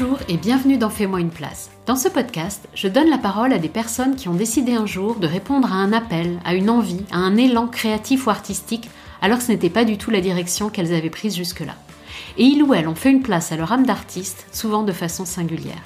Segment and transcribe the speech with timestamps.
[0.00, 1.70] Bonjour et bienvenue dans Fais-moi une place.
[1.86, 5.16] Dans ce podcast, je donne la parole à des personnes qui ont décidé un jour
[5.16, 8.88] de répondre à un appel, à une envie, à un élan créatif ou artistique,
[9.22, 11.74] alors que ce n'était pas du tout la direction qu'elles avaient prise jusque-là.
[12.36, 15.24] Et ils ou elles ont fait une place à leur âme d'artiste, souvent de façon
[15.24, 15.82] singulière.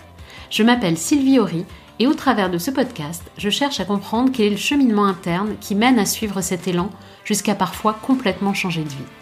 [0.51, 1.65] Je m'appelle Sylvie Horry
[1.98, 5.55] et au travers de ce podcast, je cherche à comprendre quel est le cheminement interne
[5.59, 6.91] qui mène à suivre cet élan
[7.24, 9.22] jusqu'à parfois complètement changer de vie.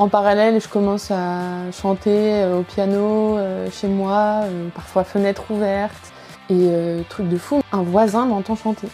[0.00, 5.44] En parallèle, je commence à chanter euh, au piano euh, chez moi, euh, parfois fenêtre
[5.50, 6.12] ouverte.
[6.50, 6.68] Et
[7.08, 8.88] truc de fou, un voisin m'entend chanter.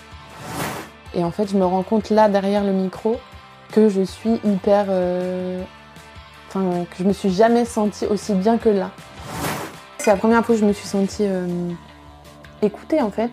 [1.14, 3.18] Et en fait, je me rends compte là, derrière le micro,
[3.72, 4.86] que je suis hyper.
[6.46, 8.92] Enfin, que je me suis jamais sentie aussi bien que là.
[9.98, 11.26] C'est la première fois que je me suis sentie
[12.62, 13.32] écoutée en fait.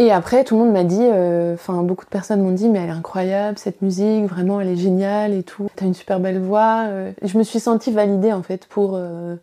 [0.00, 2.78] Et après, tout le monde m'a dit, euh, enfin beaucoup de personnes m'ont dit, mais
[2.78, 5.68] elle est incroyable cette musique, vraiment elle est géniale et tout.
[5.74, 6.84] T'as une super belle voix.
[6.86, 7.12] Euh.
[7.20, 9.34] je me suis sentie validée en fait pour, euh,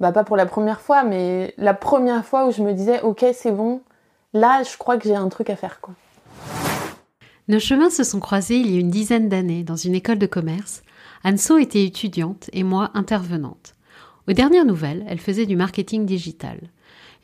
[0.00, 3.26] bah pas pour la première fois, mais la première fois où je me disais, ok
[3.34, 3.82] c'est bon,
[4.32, 5.92] là je crois que j'ai un truc à faire quoi.
[7.48, 10.26] Nos chemins se sont croisés il y a une dizaine d'années dans une école de
[10.26, 10.82] commerce.
[11.24, 13.74] Anso était étudiante et moi intervenante.
[14.28, 16.58] Aux dernières nouvelles, elle faisait du marketing digital.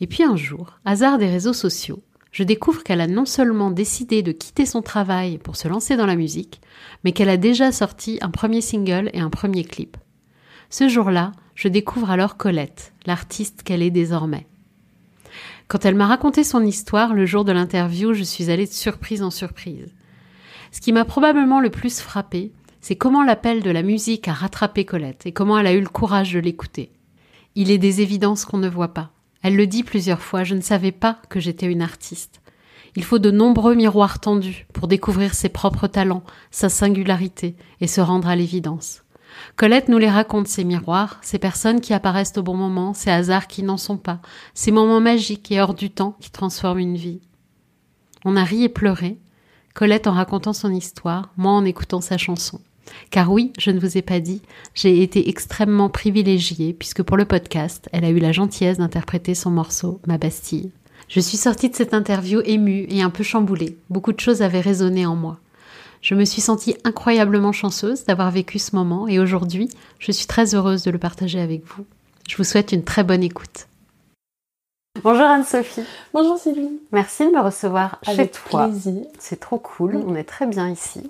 [0.02, 4.22] Et puis un jour, hasard des réseaux sociaux, je découvre qu'elle a non seulement décidé
[4.22, 6.60] de quitter son travail pour se lancer dans la musique,
[7.04, 9.96] mais qu'elle a déjà sorti un premier single et un premier clip.
[10.68, 14.46] Ce jour-là, je découvre alors Colette, l'artiste qu'elle est désormais.
[15.66, 19.22] Quand elle m'a raconté son histoire le jour de l'interview, je suis allée de surprise
[19.22, 19.94] en surprise.
[20.72, 24.84] Ce qui m'a probablement le plus frappé, c'est comment l'appel de la musique a rattrapé
[24.84, 26.92] Colette et comment elle a eu le courage de l'écouter.
[27.56, 29.10] Il est des évidences qu'on ne voit pas.
[29.42, 32.40] Elle le dit plusieurs fois, je ne savais pas que j'étais une artiste.
[32.96, 38.00] Il faut de nombreux miroirs tendus pour découvrir ses propres talents, sa singularité et se
[38.00, 39.04] rendre à l'évidence.
[39.56, 43.46] Colette nous les raconte ces miroirs, ces personnes qui apparaissent au bon moment, ces hasards
[43.46, 44.20] qui n'en sont pas,
[44.54, 47.20] ces moments magiques et hors du temps qui transforment une vie.
[48.24, 49.18] On a ri et pleuré,
[49.72, 52.60] Colette en racontant son histoire, moi en écoutant sa chanson.
[53.10, 54.42] Car oui, je ne vous ai pas dit,
[54.74, 59.50] j'ai été extrêmement privilégiée puisque pour le podcast, elle a eu la gentillesse d'interpréter son
[59.50, 60.70] morceau Ma Bastille.
[61.08, 63.76] Je suis sortie de cette interview émue et un peu chamboulée.
[63.88, 65.38] Beaucoup de choses avaient résonné en moi.
[66.02, 69.68] Je me suis sentie incroyablement chanceuse d'avoir vécu ce moment et aujourd'hui,
[69.98, 71.84] je suis très heureuse de le partager avec vous.
[72.28, 73.66] Je vous souhaite une très bonne écoute.
[75.02, 75.84] Bonjour Anne-Sophie.
[76.12, 76.80] Bonjour Sylvie.
[76.92, 78.68] Merci de me recevoir avec chez toi.
[78.68, 79.02] plaisir.
[79.18, 81.08] C'est trop cool, on est très bien ici.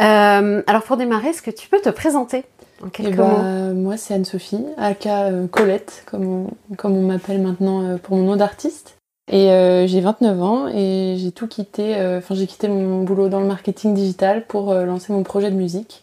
[0.00, 2.44] Euh, alors pour démarrer, est-ce que tu peux te présenter
[2.84, 7.40] en quelques eh ben, Moi, c'est Anne-Sophie, aka euh, Colette, comme on, comme on m'appelle
[7.40, 8.96] maintenant euh, pour mon nom d'artiste.
[9.28, 9.48] Et
[9.88, 13.92] j'ai 29 ans et j'ai tout quitté, enfin j'ai quitté mon boulot dans le marketing
[13.92, 16.00] digital pour lancer mon projet de musique,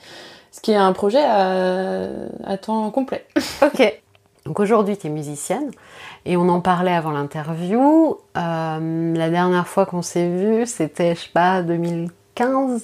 [0.52, 2.10] ce qui est un projet à,
[2.44, 3.26] à temps complet.
[3.62, 4.02] Ok.
[4.46, 5.72] Donc aujourd'hui, tu es musicienne
[6.26, 8.18] et on en parlait avant l'interview.
[8.36, 12.84] la dernière fois qu'on s'est vu, c'était, je sais pas, 2000 15,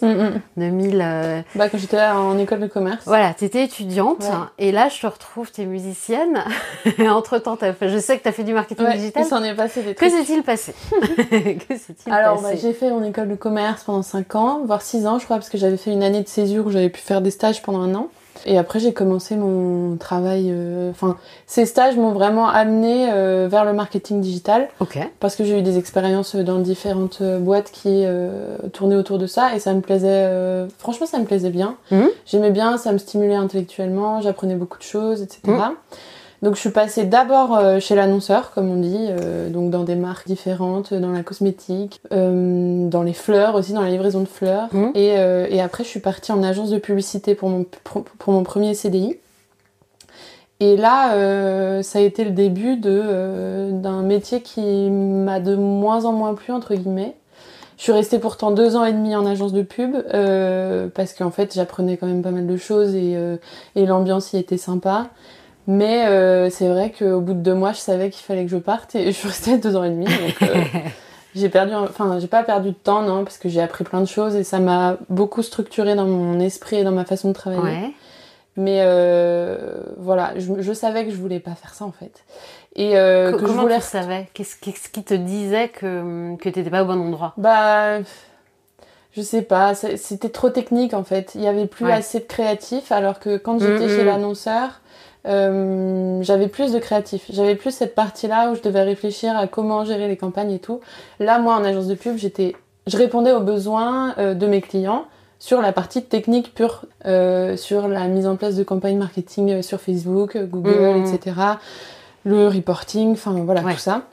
[0.57, 1.43] 2000.
[1.55, 3.03] Bah, quand j'étais en école de commerce.
[3.05, 4.23] Voilà, tu étais étudiante
[4.57, 6.43] et là je te retrouve, tu es musicienne.
[6.97, 9.25] et entre temps, je sais que tu as fait du marketing digital.
[9.25, 10.09] s'en est passé des trucs.
[10.09, 14.35] Que s'est-il passé Que s'est-il Alors, bah, j'ai fait mon école de commerce pendant 5
[14.35, 16.71] ans, voire 6 ans, je crois, parce que j'avais fait une année de césure où
[16.71, 18.09] j'avais pu faire des stages pendant un an.
[18.45, 20.49] Et après, j'ai commencé mon travail.
[20.51, 21.17] Euh, enfin,
[21.47, 24.69] ces stages m'ont vraiment amené euh, vers le marketing digital.
[24.79, 24.97] Ok.
[25.19, 28.05] Parce que j'ai eu des expériences dans différentes euh, boîtes qui
[28.73, 30.67] tournaient autour de ça et ça me plaisait.
[30.77, 31.75] franchement, ça me plaisait bien.
[31.91, 32.09] Mhm.
[32.25, 35.41] J'aimais bien, ça me stimulait intellectuellement, j'apprenais beaucoup de choses, etc.
[36.41, 39.95] Donc je suis passée d'abord euh, chez l'annonceur, comme on dit, euh, donc dans des
[39.95, 44.69] marques différentes, dans la cosmétique, euh, dans les fleurs aussi, dans la livraison de fleurs.
[44.71, 44.91] Mmh.
[44.95, 45.15] Et,
[45.49, 49.17] et, après je suis partie en agence de publicité pour mon, pour mon premier CDI.
[50.61, 51.13] Et là,
[51.83, 56.75] ça a été le début d'un métier qui m'a de moins en moins plu entre
[56.75, 57.15] guillemets.
[57.77, 59.95] Je suis restée pourtant deux ans et demi en agence de pub
[60.93, 63.17] parce qu'en fait j'apprenais quand même pas mal de choses et,
[63.75, 65.07] et l'ambiance y était sympa.
[65.71, 68.57] Mais euh, c'est vrai qu'au bout de deux mois, je savais qu'il fallait que je
[68.57, 70.05] parte et je suis restée deux ans et demi.
[70.05, 70.63] Donc euh,
[71.35, 74.07] j'ai perdu, enfin j'ai pas perdu de temps, non, parce que j'ai appris plein de
[74.07, 77.61] choses et ça m'a beaucoup structuré dans mon esprit et dans ma façon de travailler.
[77.61, 77.91] Ouais.
[78.55, 82.23] Mais euh, voilà, je, je, savais que je voulais pas faire ça en fait.
[82.75, 83.75] Et que comment je voulais...
[83.75, 84.27] tu savais?
[84.33, 87.33] Qu'est-ce qui te disait que que t'étais pas au bon endroit?
[87.37, 87.99] Bah
[89.11, 91.33] je sais pas, c'était trop technique en fait.
[91.35, 94.05] Il y avait plus assez de créatifs, alors que quand j'étais mm, chez mm.
[94.05, 94.81] l'annonceur,
[95.27, 97.25] euh, j'avais plus de créatif.
[97.29, 100.79] J'avais plus cette partie-là où je devais réfléchir à comment gérer les campagnes et tout.
[101.19, 102.55] Là, moi, en agence de pub, j'étais,
[102.87, 105.05] je répondais aux besoins euh, de mes clients
[105.39, 109.79] sur la partie technique pure, euh, sur la mise en place de campagnes marketing sur
[109.79, 111.05] Facebook, Google, mmh.
[111.05, 111.35] etc.
[112.25, 114.03] le reporting, enfin voilà, tout ça.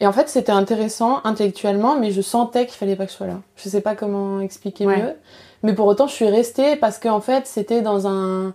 [0.00, 3.26] Et en fait, c'était intéressant intellectuellement, mais je sentais qu'il fallait pas que je sois
[3.26, 3.40] là.
[3.56, 5.14] Je sais pas comment expliquer mieux.
[5.62, 8.52] Mais pour autant, je suis restée parce qu'en fait, c'était dans un.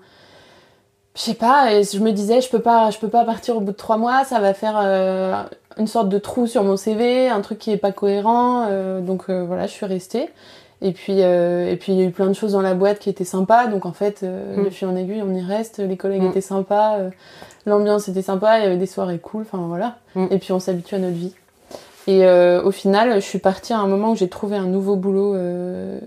[1.16, 3.74] Je sais pas, je me disais, je peux pas, je peux pas partir au bout
[3.74, 5.44] de trois mois, ça va faire euh,
[5.78, 8.68] une sorte de trou sur mon CV, un truc qui est pas cohérent.
[8.70, 10.30] Euh, donc euh, voilà, je suis restée.
[10.84, 13.10] Et puis, et puis il y a eu plein de choses dans la boîte qui
[13.10, 13.68] étaient sympas.
[13.68, 14.64] Donc en fait, mm.
[14.64, 15.78] de fil en aiguille, on y reste.
[15.78, 16.30] Les collègues mm.
[16.30, 16.98] étaient sympas,
[17.68, 19.44] l'ambiance était sympa, il y avait des soirées cool.
[19.44, 19.98] Enfin voilà.
[20.16, 20.28] Mm.
[20.32, 21.36] Et puis on s'habitue à notre vie.
[22.08, 24.96] Et euh, au final, je suis partie à un moment où j'ai trouvé un nouveau
[24.96, 26.00] boulot euh,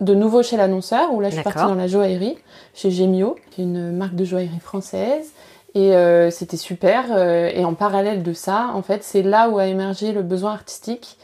[0.00, 2.38] de nouveau chez l'annonceur, où là je suis partie dans la joaillerie,
[2.74, 5.32] chez Gemio, qui est une marque de joaillerie française.
[5.74, 7.16] Et euh, c'était super.
[7.16, 11.16] et en parallèle de ça, en fait, c'est là où a émergé le besoin artistique.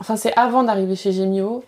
[0.00, 1.64] Enfin, c'est avant d'arriver chez Gemio.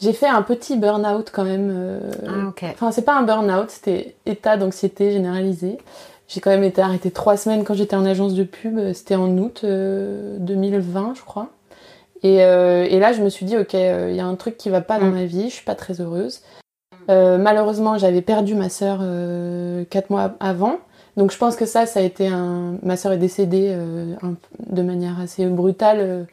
[0.00, 2.00] J'ai fait un petit burn-out quand même.
[2.26, 2.64] Ah, ok.
[2.72, 5.78] Enfin, c'est pas un burn-out, c'était état d'anxiété généralisé.
[6.32, 8.80] J'ai quand même été arrêtée trois semaines quand j'étais en agence de pub.
[8.94, 11.48] C'était en août 2020, euh, je crois.
[12.24, 14.70] Euh, et, là, je me suis dit, ok, euh, il y a un truc qui
[14.70, 15.14] va pas dans mm.
[15.14, 15.50] ma vie.
[15.50, 16.40] Je suis pas très heureuse.
[17.08, 19.00] malheureusement, j'avais perdu ma sœur
[19.90, 20.78] quatre mois avant.
[21.18, 22.78] Donc je pense que ça, ça a été un...
[22.82, 23.76] Ma sœur est décédée
[24.58, 26.26] de manière assez brutale.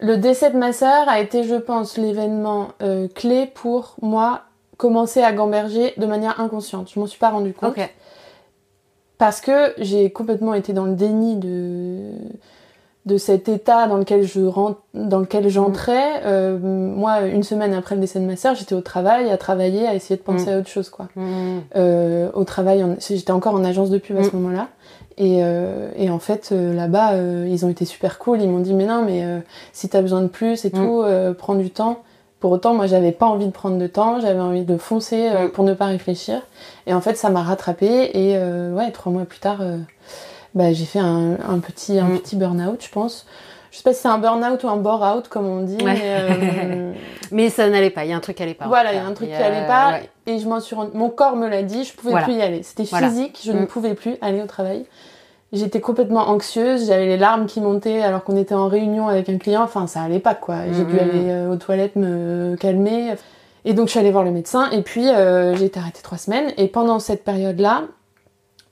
[0.00, 2.70] Le décès de ma sœur a été, je pense, l'événement
[3.14, 4.40] clé pour moi
[4.76, 6.90] commencer à gamberger de manière inconsciente.
[6.92, 7.76] Je m'en suis pas rendu compte
[9.18, 12.12] parce que j'ai complètement été dans le déni de
[13.06, 16.24] de cet état dans lequel je rentre, dans lequel j'entrais.
[16.24, 19.86] Euh, moi, une semaine après le décès de ma sœur, j'étais au travail, à travailler,
[19.86, 20.54] à essayer de penser mm.
[20.54, 21.06] à autre chose, quoi.
[21.14, 21.58] Mm.
[21.76, 24.40] Euh, au travail, j'étais encore en agence de pub à ce mm.
[24.40, 24.68] moment-là.
[25.18, 28.42] Et, euh, et, en fait, euh, là-bas, euh, ils ont été super cool.
[28.42, 29.24] Ils m'ont dit, mais non, mais
[29.72, 31.04] si t'as besoin de plus et tout,
[31.38, 32.02] prends du temps.
[32.40, 35.48] Pour autant, moi, j'avais pas envie de prendre de temps, j'avais envie de foncer euh,
[35.48, 36.42] pour ne pas réfléchir.
[36.86, 38.10] Et en fait, ça m'a rattrapé.
[38.12, 39.78] Et euh, ouais, trois mois plus tard, euh,
[40.54, 42.18] bah, j'ai fait un, petit, un mm.
[42.18, 43.26] petit burn-out, je pense.
[43.70, 45.78] Je sais pas si c'est un burn-out ou un bore-out, comme on dit.
[47.32, 48.04] Mais, ça n'allait pas.
[48.04, 48.66] Il y a un truc qui allait pas.
[48.66, 50.00] Voilà, il y a un truc qui allait pas.
[50.26, 50.90] Et je m'en suis rendu...
[50.94, 52.62] Mon corps me l'a dit, je pouvais plus y aller.
[52.62, 53.66] C'était physique, je ne mm.
[53.66, 54.84] pouvais plus aller au travail.
[55.56, 59.38] J'étais complètement anxieuse, j'avais les larmes qui montaient alors qu'on était en réunion avec un
[59.38, 59.62] client.
[59.62, 60.56] Enfin, ça allait pas quoi.
[60.70, 61.00] J'ai dû mm-hmm.
[61.00, 63.14] aller euh, aux toilettes me calmer.
[63.64, 66.18] Et donc, je suis allée voir le médecin et puis euh, j'ai été arrêtée trois
[66.18, 66.52] semaines.
[66.58, 67.84] Et pendant cette période-là,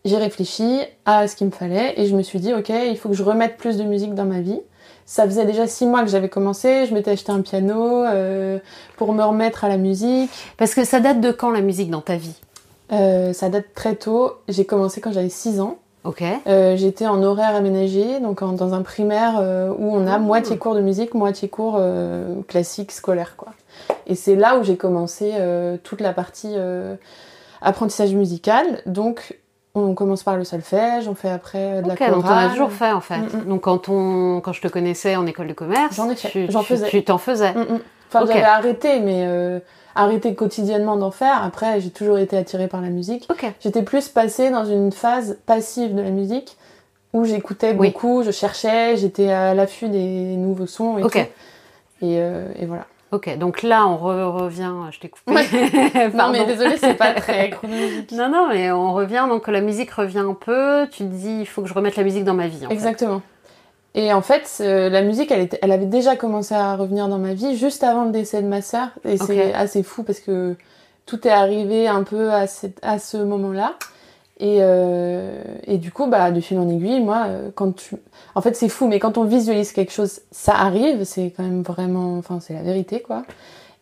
[0.04, 3.08] j'ai réfléchi à ce qu'il me fallait et je me suis dit, ok, il faut
[3.08, 4.60] que je remette plus de musique dans ma vie.
[5.06, 8.58] Ça faisait déjà six mois que j'avais commencé, je m'étais acheté un piano euh,
[8.96, 10.30] pour me remettre à la musique.
[10.58, 12.38] Parce que ça date de quand la musique dans ta vie?
[12.90, 14.34] Ça date très tôt.
[14.48, 15.78] J'ai commencé quand j'avais six ans.
[16.46, 20.74] Euh, j'étais en horaire aménagé, donc dans un primaire euh, où on a moitié cours
[20.74, 23.48] de musique, moitié cours euh, classique scolaire, quoi.
[24.06, 25.32] Et c'est là où j'ai commencé
[25.82, 26.54] toute la partie
[27.60, 28.82] apprentissage musical.
[28.86, 29.38] Donc
[29.74, 32.14] on commence par le solfège, on fait après de la chorale.
[32.14, 33.18] donc on a toujours fait en fait.
[33.18, 33.44] Mm, mm.
[33.48, 36.62] Donc quand on, quand je te connaissais en école de commerce, j'en ai fait, j'en
[36.62, 36.88] faisais.
[36.88, 37.52] Tu t'en faisais.
[37.52, 39.26] Mm, enfin j'avais arrêté, mais
[39.94, 41.42] arrêter quotidiennement d'en faire.
[41.42, 43.28] Après, j'ai toujours été attirée par la musique.
[43.60, 46.56] J'étais plus passée dans une phase passive de la musique
[47.12, 51.18] où j'écoutais beaucoup, je cherchais, j'étais à l'affût des nouveaux sons et tout.
[52.02, 52.86] Euh, et, voilà.
[53.12, 55.32] Ok, donc là on revient, je t'ai coupé.
[56.14, 58.10] non mais désolé, c'est pas très chronologique.
[58.10, 61.46] Non, non, mais on revient, donc la musique revient un peu, tu te dis il
[61.46, 62.66] faut que je remette la musique dans ma vie.
[62.68, 63.22] Exactement.
[63.94, 67.32] Et en fait, la musique, elle, était, elle avait déjà commencé à revenir dans ma
[67.34, 68.88] vie juste avant le décès de ma sœur.
[69.04, 70.56] Et c'est assez fou parce que
[71.06, 72.46] tout est arrivé un peu à,
[72.82, 73.74] à ce moment-là.
[74.40, 77.94] Et, euh, et, du coup, bah, de fil en aiguille, moi, euh, quand tu...
[78.34, 81.04] En fait, c'est fou, mais quand on visualise quelque chose, ça arrive.
[81.04, 82.18] C'est quand même vraiment...
[82.18, 83.22] Enfin, c'est la vérité, quoi.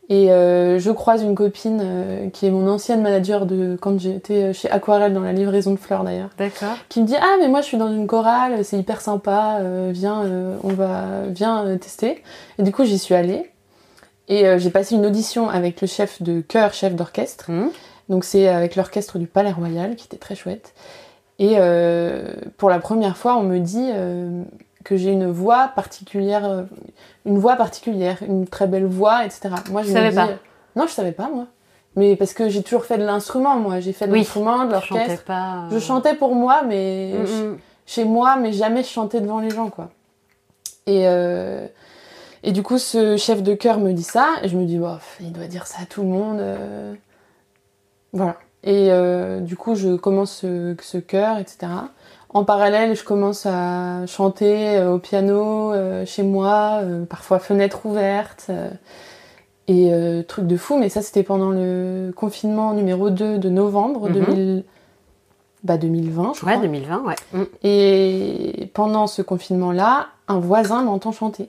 [0.09, 4.52] Et euh, je croise une copine euh, qui est mon ancienne manager de quand j'étais
[4.52, 6.30] chez Aquarelle dans la livraison de fleurs d'ailleurs.
[6.38, 6.76] D'accord.
[6.88, 9.90] Qui me dit ah mais moi je suis dans une chorale, c'est hyper sympa, euh,
[9.92, 10.25] viens
[10.64, 12.23] on va viens tester.
[12.59, 13.50] Et du coup j'y suis allée
[14.28, 17.50] et j'ai passé une audition avec le chef de chœur, chef d'orchestre.
[17.50, 17.71] Mmh.
[18.09, 20.75] Donc c'est avec l'orchestre du Palais Royal qui était très chouette.
[21.38, 21.56] Et
[22.56, 23.90] pour la première fois on me dit
[24.85, 26.62] que j'ai une voix particulière, euh,
[27.27, 29.51] une voix particulière, une très belle voix, etc.
[29.71, 30.29] Moi, je ne savais pas.
[30.29, 30.37] Euh,
[30.77, 31.47] non, je savais pas moi.
[31.95, 33.81] Mais parce que j'ai toujours fait de l'instrument, moi.
[33.81, 35.25] J'ai fait de l'instrument, de l'orchestre.
[35.25, 35.69] pas.
[35.71, 37.59] Je chantais pour moi, mais mm, mm.
[37.87, 39.91] chez moi, mais jamais je chantais devant les gens, quoi.
[40.87, 41.67] Et euh,
[42.43, 44.97] et du coup, ce chef de chœur me dit ça, et je me dis, oh,
[45.21, 46.41] il doit dire ça à tout le monde.
[48.12, 48.37] Voilà.
[48.65, 48.91] Et
[49.43, 51.69] du coup, je commence ce, ce chœur, etc.
[52.35, 57.85] En parallèle, je commence à chanter euh, au piano euh, chez moi, euh, parfois fenêtre
[57.85, 58.51] ouverte.
[59.69, 64.09] et truc de fou, mais ça c'était pendant le confinement numéro 2 de novembre
[65.62, 66.53] bah 2020, je crois.
[66.55, 67.15] Ouais, 2020, ouais.
[67.33, 67.43] Mm.
[67.62, 71.49] Et pendant ce confinement-là, un voisin m'entend chanter.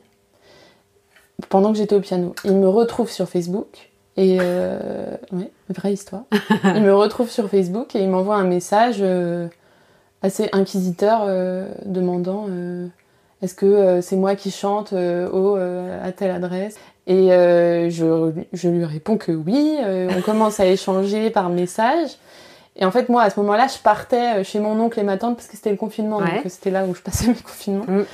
[1.50, 2.36] Pendant que j'étais au piano.
[2.46, 3.90] Il me retrouve sur Facebook.
[4.16, 6.24] Et euh, ouais, vraie histoire.
[6.76, 9.48] il me retrouve sur Facebook et il m'envoie un message euh,
[10.24, 12.88] assez inquisiteur euh, demandant euh,
[13.42, 16.78] est-ce que euh, c'est moi qui chante au, à telle adresse?
[17.06, 19.78] Et je, je lui réponds que oui.
[20.18, 22.12] On commence à échanger par message.
[22.76, 25.36] Et en fait, moi, à ce moment-là, je partais chez mon oncle et ma tante
[25.36, 26.18] parce que c'était le confinement.
[26.18, 26.36] Ouais.
[26.36, 27.86] Donc, c'était là où je passais mes confinements.
[27.88, 28.06] Mm.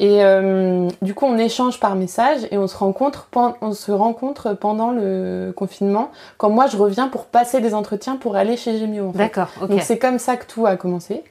[0.00, 3.28] Et euh, du coup, on échange par message et on se rencontre,
[3.60, 8.34] on se rencontre pendant le confinement, quand moi, je reviens pour passer des entretiens pour
[8.34, 8.82] aller chez.
[9.00, 9.18] En fait.
[9.18, 9.50] D'accord.
[9.68, 11.22] Donc c'est comme ça que tout a commencé.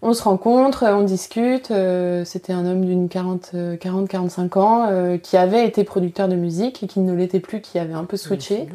[0.00, 1.70] On se rencontre, on discute.
[1.70, 6.86] euh, C'était un homme d'une 40-45 ans euh, qui avait été producteur de musique et
[6.86, 8.68] qui ne l'était plus, qui avait un peu switché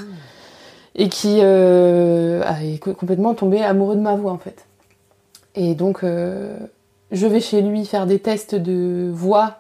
[0.96, 4.66] et qui euh, est co- complètement tombé amoureux de ma voix en fait.
[5.56, 6.58] Et donc euh,
[7.12, 9.60] je vais chez lui faire des tests de voix.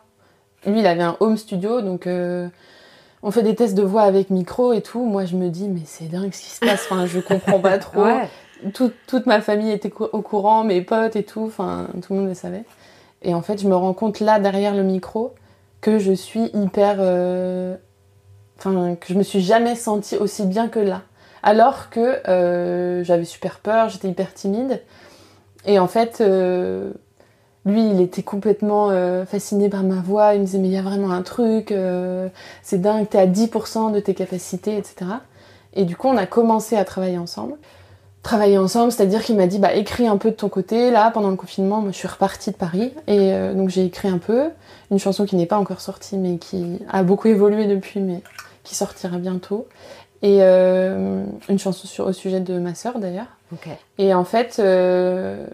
[0.65, 2.47] Lui il avait un home studio donc euh,
[3.23, 5.03] on fait des tests de voix avec micro et tout.
[5.05, 6.85] Moi je me dis mais c'est dingue ce qui se passe.
[6.89, 8.27] Enfin je comprends pas trop Ouais.
[8.73, 12.29] Tout- toute ma famille était au courant, mes potes et tout, enfin tout le monde
[12.29, 12.63] le savait.
[13.21, 15.33] Et en fait, je me rends compte là, derrière le micro,
[15.81, 16.97] que je suis hyper.
[16.99, 17.75] euh,
[18.59, 21.01] Enfin, que je me suis jamais sentie aussi bien que là.
[21.41, 24.81] Alors que euh, j'avais super peur, j'étais hyper timide.
[25.65, 26.91] Et en fait, euh,
[27.65, 28.89] lui, il était complètement
[29.25, 30.33] fasciné par ma voix.
[30.35, 31.73] Il me disait, mais il y a vraiment un truc,
[32.61, 35.11] c'est dingue, t'es à 10% de tes capacités, etc.
[35.73, 37.55] Et du coup, on a commencé à travailler ensemble
[38.23, 40.89] travailler ensemble, c'est-à-dire qu'il m'a dit bah écris un peu de ton côté.
[40.91, 44.07] Là, pendant le confinement, moi je suis repartie de Paris et euh, donc j'ai écrit
[44.07, 44.49] un peu
[44.91, 48.21] une chanson qui n'est pas encore sortie mais qui a beaucoup évolué depuis, mais
[48.63, 49.67] qui sortira bientôt.
[50.21, 53.27] Et euh, une chanson sur, au sujet de ma sœur d'ailleurs.
[53.51, 53.67] Ok.
[53.97, 55.45] Et en fait, euh,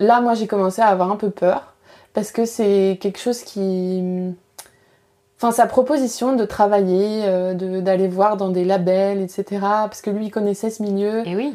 [0.00, 1.74] là, moi, j'ai commencé à avoir un peu peur
[2.14, 4.02] parce que c'est quelque chose qui.
[5.36, 9.44] Enfin, sa proposition de travailler, euh, de- d'aller voir dans des labels, etc.
[9.60, 11.28] Parce que lui, il connaissait ce milieu.
[11.28, 11.54] Et oui.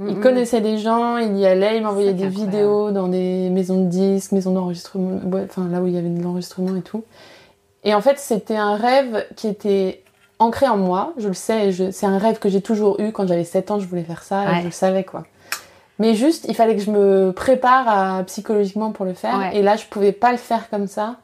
[0.00, 0.20] Il Mhm.
[0.20, 2.52] connaissait des gens, il y allait, il m'envoyait des incroyable.
[2.52, 6.22] vidéos dans des maisons de disques, maisons d'enregistrement, enfin là où il y avait de
[6.22, 7.02] l'enregistrement et tout.
[7.84, 10.02] Et en fait, c'était un rêve qui était
[10.38, 13.10] ancré en moi, je le sais, je- c'est un rêve que j'ai toujours eu.
[13.10, 15.24] Quand j'avais 7 ans, je voulais faire ça, et je le savais quoi.
[15.98, 19.36] Mais juste, il fallait que je me prépare à- psychologiquement pour le faire.
[19.36, 19.56] Ouais.
[19.56, 21.16] Et là, je pouvais pas le faire comme ça.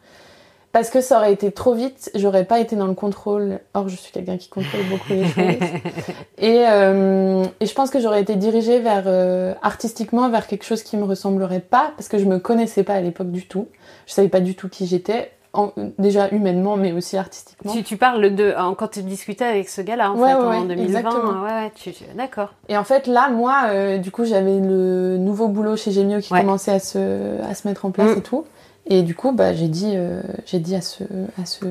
[0.74, 3.60] Parce que ça aurait été trop vite, j'aurais pas été dans le contrôle.
[3.74, 5.68] Or, je suis quelqu'un qui contrôle beaucoup les choses.
[6.38, 10.82] Et, euh, et je pense que j'aurais été dirigée vers euh, artistiquement vers quelque chose
[10.82, 13.68] qui me ressemblerait pas parce que je me connaissais pas à l'époque du tout.
[14.06, 17.72] Je savais pas du tout qui j'étais, en- déjà humainement mais aussi artistiquement.
[17.72, 20.42] Tu, tu parles de en- quand tu discutais avec ce gars-là en Ouais, fait ouais,
[20.42, 20.84] en ouais, 2020.
[20.84, 21.42] exactement.
[21.44, 22.52] Ouais, ouais, tu, tu- d'accord.
[22.68, 26.30] Et en fait là, moi, euh, du coup, j'avais le nouveau boulot chez Gemio qui
[26.30, 28.18] commençait à se, à se mettre en place Mm.
[28.18, 28.44] et tout.
[28.86, 31.04] Et du coup, bah, j'ai dit, euh, j'ai dit à ce,
[31.40, 31.64] à ce,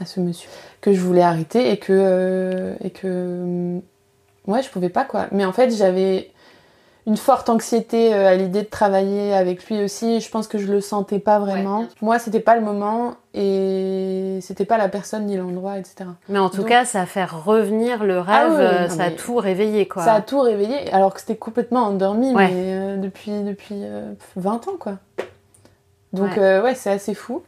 [0.00, 0.48] à ce monsieur
[0.80, 3.78] que je voulais arrêter et que, euh, et que,
[4.48, 5.26] ouais, je pouvais pas quoi.
[5.30, 6.30] Mais en fait, j'avais
[7.06, 10.20] une forte anxiété euh, à l'idée de travailler avec lui aussi.
[10.20, 11.80] Je pense que je le sentais pas vraiment.
[11.82, 11.86] Ouais.
[12.00, 16.10] Moi, c'était pas le moment et c'était pas la personne ni l'endroit, etc.
[16.28, 18.96] Mais en tout Donc- cas, ça a fait revenir le rêve, Ah oui, euh, non,
[18.96, 20.04] ça a tout réveillé quoi.
[20.04, 22.48] Ça a tout réveillé, alors que c'était complètement endormi, Ouais.
[22.48, 24.94] mais euh, depuis, depuis euh, 20 ans, quoi.
[26.12, 26.38] Donc, Ouais.
[26.42, 27.42] euh, ouais, c'est assez fou.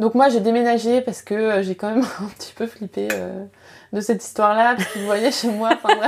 [0.00, 3.44] Donc, moi, j'ai déménagé parce que euh, j'ai quand même un petit peu flippé euh,
[3.92, 5.94] de cette histoire-là, parce que vous voyez, chez moi, enfin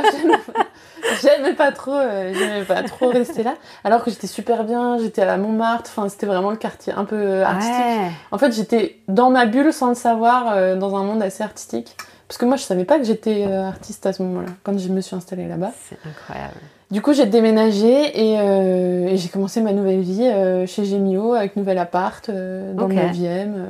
[1.23, 3.55] j'aimais pas- trop, euh, j'aimais pas trop rester là,
[3.85, 7.43] alors que j'étais super bien, j'étais à Montmartre, enfin, c'était vraiment le quartier un peu
[7.43, 7.77] artistique.
[7.85, 8.11] Ouais.
[8.31, 11.97] En fait, j'étais dans ma bulle sans le savoir, euh, dans un monde assez artistique.
[12.29, 15.03] Parce que moi, je savais pas que j'étais artiste à ce moment-là, quand je me
[15.03, 15.73] suis installée là-bas.
[15.87, 16.55] C'est incroyable.
[16.93, 17.89] Du coup, j'ai déménagé
[18.33, 22.75] et, euh, et j'ai commencé ma nouvelle vie euh, chez Gemio avec nouvel appart euh,
[22.75, 23.25] dans le 9e.
[23.27, 23.67] euh,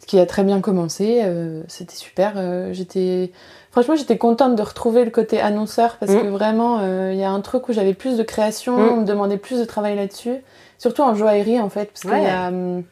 [0.00, 1.22] ce qui a très bien commencé.
[1.68, 2.34] C'était super.
[2.72, 3.30] j'étais
[3.70, 6.22] Franchement, j'étais contente de retrouver le côté annonceur parce Mm.
[6.22, 6.80] que vraiment,
[7.12, 8.88] il y a un truc où j'avais plus de création, Mm.
[8.88, 10.34] on me demandait plus de travail là-dessus.
[10.78, 12.24] Surtout en joaillerie, en fait, parce qu'il Ouais.
[12.24, 12.48] y a...
[12.48, 12.82] hum,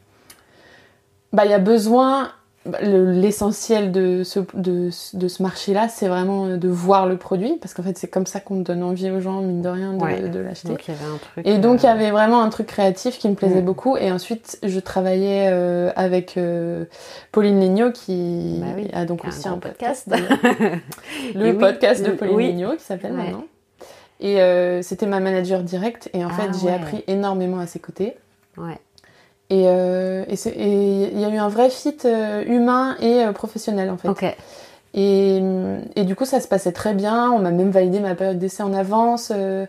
[1.33, 2.29] Bah, il y a besoin...
[2.65, 7.07] bah, le- L'essentiel de ce, de, ce- de ce marché-là, c'est vraiment euh, de voir
[7.07, 9.69] le produit, parce qu'en fait, c'est comme ça qu'on donne envie aux gens, mine de
[9.69, 10.21] rien, de, Ouais.
[10.29, 10.67] de l'acheter.
[10.67, 11.41] Donc un.
[11.45, 13.65] Et donc, il y euh, avait vraiment un truc créatif qui me plaisait Mm.
[13.65, 13.95] beaucoup.
[13.97, 16.85] Et ensuite, je travaillais euh, avec euh,
[17.31, 17.59] Pauline
[17.91, 20.07] qui Bah oui, a donc qui a un aussi grand un podcast.
[21.35, 22.47] le Et oui, podcast de Pauline oui.
[22.47, 23.17] Legnaud, qui s'appelle Ouais.
[23.23, 23.45] maintenant.
[24.21, 24.41] Et
[24.81, 26.09] c'était ma manager directe.
[26.13, 26.73] Et en Ah fait, j'ai ouais.
[26.73, 28.17] appris énormément à ses côtés.
[28.57, 28.77] Ouais.
[29.51, 33.89] Et euh, et il y a eu un vrai fit euh, humain et euh, professionnel,
[33.89, 34.35] en fait.
[34.93, 35.41] Et,
[35.95, 37.31] et du coup, ça se passait très bien.
[37.31, 39.31] On m'a même validé ma période d'essai en avance.
[39.35, 39.65] euh,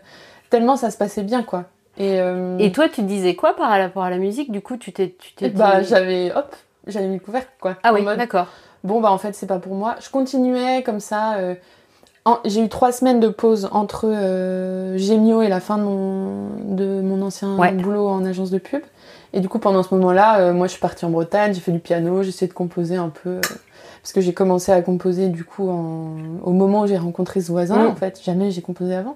[0.49, 1.65] tellement ça se passait bien, quoi.
[1.97, 4.51] Et, euh, Et toi, tu disais quoi par rapport à la musique?
[4.51, 5.15] Du coup, tu t'es.
[5.19, 6.31] Tu t'es bah, j'avais.
[6.35, 6.55] Hop,
[6.87, 7.75] j'avais mis le couvercle, quoi.
[7.83, 8.47] Ah oui, mode, d'accord.
[8.83, 9.95] Bon, bah, en fait, c'est pas pour moi.
[9.99, 11.35] Je continuais comme ça.
[11.35, 11.53] euh,
[12.25, 14.07] en- J'ai eu trois semaines de pause entre
[14.97, 17.71] Gemio et la fin de mon, de mon ancien Ouais.
[17.73, 18.81] boulot en agence de pub.
[19.33, 21.71] Et du coup, pendant ce moment-là, euh, moi, je suis partie en Bretagne, j'ai fait
[21.71, 23.29] du piano, j'ai essayé de composer un peu.
[23.37, 23.41] euh,
[24.01, 27.51] parce que j'ai commencé à composer, du coup, en- au moment où j'ai rencontré ce
[27.51, 27.87] voisin, Mm.
[27.91, 28.19] en fait.
[28.23, 29.15] Jamais j'ai composé avant.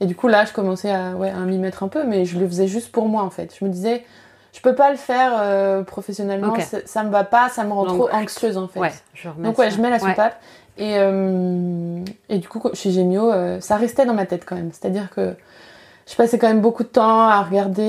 [0.00, 2.38] Et du coup, là, je commençais à, ouais, à m'y mettre un peu, mais je
[2.38, 3.54] le faisais juste pour moi, en fait.
[3.58, 4.02] Je me disais,
[4.52, 7.84] je peux pas le faire euh, professionnellement, ça, ça me va pas, ça me rend
[7.84, 8.80] Donc, trop anxieuse, en fait.
[8.80, 9.76] Ouais, je Donc ouais, ça.
[9.76, 10.10] je mets la Ouais.
[10.10, 10.40] soupape.
[10.78, 10.96] Et,
[12.28, 14.70] et du coup, chez Gemio, euh, ça restait dans ma tête quand même.
[14.72, 15.34] C'est-à-dire que
[16.06, 17.82] je passais quand même beaucoup de temps à regarder,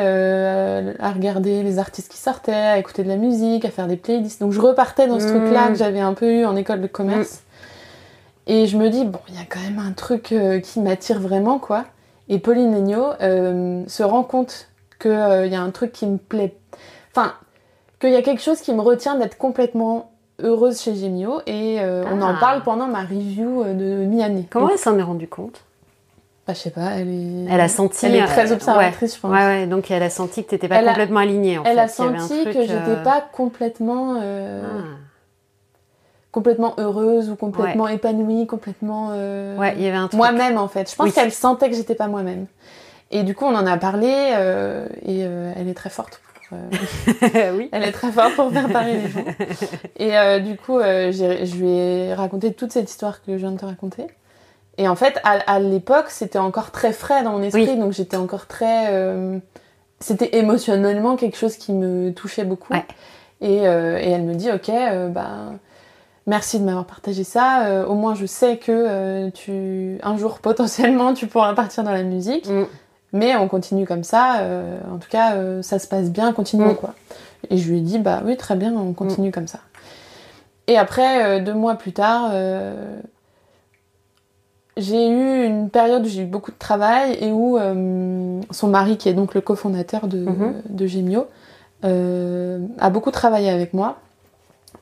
[0.00, 3.96] euh, à regarder les artistes qui sortaient, à écouter de la musique, à faire des
[3.96, 4.40] playlists.
[4.40, 7.42] Donc je repartais dans ce truc-là que j'avais un peu eu en école de commerce.
[8.46, 11.18] Et je me dis, bon, il y a quand même un truc euh, qui m'attire
[11.18, 11.84] vraiment, quoi.
[12.28, 14.68] Et Pauline Legnaud euh, se rend compte
[15.00, 16.54] qu'il y a un truc qui me plaît.
[17.12, 17.32] Enfin,
[18.00, 21.40] qu'il y a quelque chose qui me retient d'être complètement heureuse chez Gemio.
[21.46, 22.38] Et on en Ah.
[22.38, 24.46] parle pendant ma review de mi-année.
[24.48, 25.62] Comment elle s'en est rendue compte?
[26.46, 27.46] Bah, je sais pas, elle est.
[27.52, 28.06] Elle a senti.
[28.06, 29.30] Elle est euh, très observatrice, je pense.
[29.32, 31.74] Ouais, ouais, donc elle a senti que t'étais pas Elle a- complètement alignée en Elle
[31.74, 31.80] fait.
[31.80, 34.84] a senti truc, que j'étais euh, pas complètement, euh, ah.
[36.32, 40.18] complètement heureuse ou complètement épanouie, complètement euh, Ouais, il y avait un truc.
[40.18, 40.90] moi-même en fait.
[40.90, 41.12] Je pense Oui.
[41.12, 42.46] qu'elle sentait que j'étais pas moi-même.
[43.10, 46.20] Et du coup, on en a parlé euh, et elle est très forte.
[46.52, 47.68] Euh, oui.
[47.72, 49.24] elle est très forte pour faire parler les gens.
[49.96, 53.50] Et euh, du coup, euh, je lui ai raconté toute cette histoire que je viens
[53.50, 54.06] de te raconter.
[54.78, 57.78] Et en fait, à, à l'époque, c'était encore très frais dans mon esprit, Oui.
[57.78, 58.88] donc j'étais encore très.
[58.92, 59.38] euh,
[60.00, 62.72] c'était émotionnellement quelque chose qui me touchait beaucoup.
[62.74, 62.84] Ouais.
[63.40, 65.28] Et, euh, et elle me dit, ok, euh, bah,
[66.26, 67.84] merci de m'avoir partagé ça.
[67.88, 72.46] au moins, je sais que tu, un jour potentiellement, tu pourras partir dans la musique.
[72.48, 72.64] Mm.
[73.14, 74.40] Mais on continue comme ça.
[74.92, 76.32] en tout cas, ça se passe bien.
[76.34, 76.76] Continuons Mm.
[76.76, 76.94] quoi.
[77.48, 79.60] Et je lui ai dit, bah oui, très bien, on continue comme ça.
[80.66, 82.32] Et après, deux mois plus tard,
[84.76, 88.96] j'ai eu une période où j'ai eu beaucoup de travail et où euh, son mari,
[88.98, 90.54] qui est donc le cofondateur de, Mhm.
[90.68, 91.26] de Gemio,
[91.84, 93.96] euh, a beaucoup travaillé avec moi.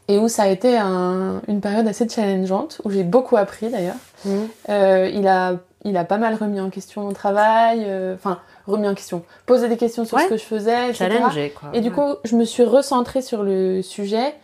[0.09, 3.95] Et où ça a été un- une période assez challengeante, où j'ai beaucoup appris d'ailleurs.
[4.27, 4.31] Mm.
[4.69, 5.55] Euh, il, a,
[5.85, 9.67] il a pas mal remis en question mon travail, euh, enfin, remis en question, posé
[9.69, 10.25] des questions sur Ouais.
[10.25, 11.07] ce que je faisais, etc.
[11.11, 11.71] Challenger quoi.
[11.73, 11.95] Et du Ouais.
[11.95, 14.35] coup, je me suis recentrée sur le sujet.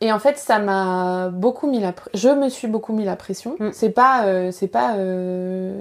[0.00, 1.90] Et en fait, ça m'a beaucoup mis la...
[1.92, 3.56] pr- Je me suis beaucoup mis la pression.
[3.58, 3.70] Mm.
[3.72, 4.24] C'est pas...
[4.24, 4.94] euh, c'est pas...
[4.96, 5.80] euh,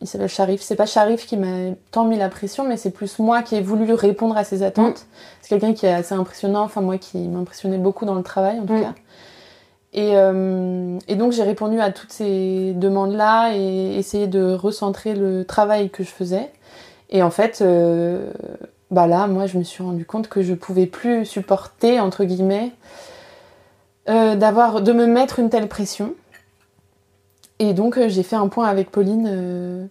[0.00, 0.60] Il s'appelle Sharif.
[0.60, 3.60] C'est pas Sharif qui m'a tant mis la pression, mais c'est plus moi qui ai
[3.60, 5.06] voulu répondre à ses attentes.
[5.40, 6.62] C'est quelqu'un qui est assez impressionnant.
[6.62, 8.82] Enfin, moi qui m'impressionnait beaucoup dans le travail, en tout Mm.
[8.82, 8.94] cas.
[9.92, 15.44] Et, euh, et donc, j'ai répondu à toutes ces demandes-là et essayé de recentrer le
[15.44, 16.50] travail que je faisais.
[17.10, 17.60] Et en fait,
[18.90, 22.70] bah là, moi, je me suis rendu compte que je pouvais plus supporter, entre guillemets,
[24.08, 26.14] euh, d'avoir, de me mettre une telle pression.
[27.58, 29.84] Et donc, euh, j'ai fait un point avec Pauline euh,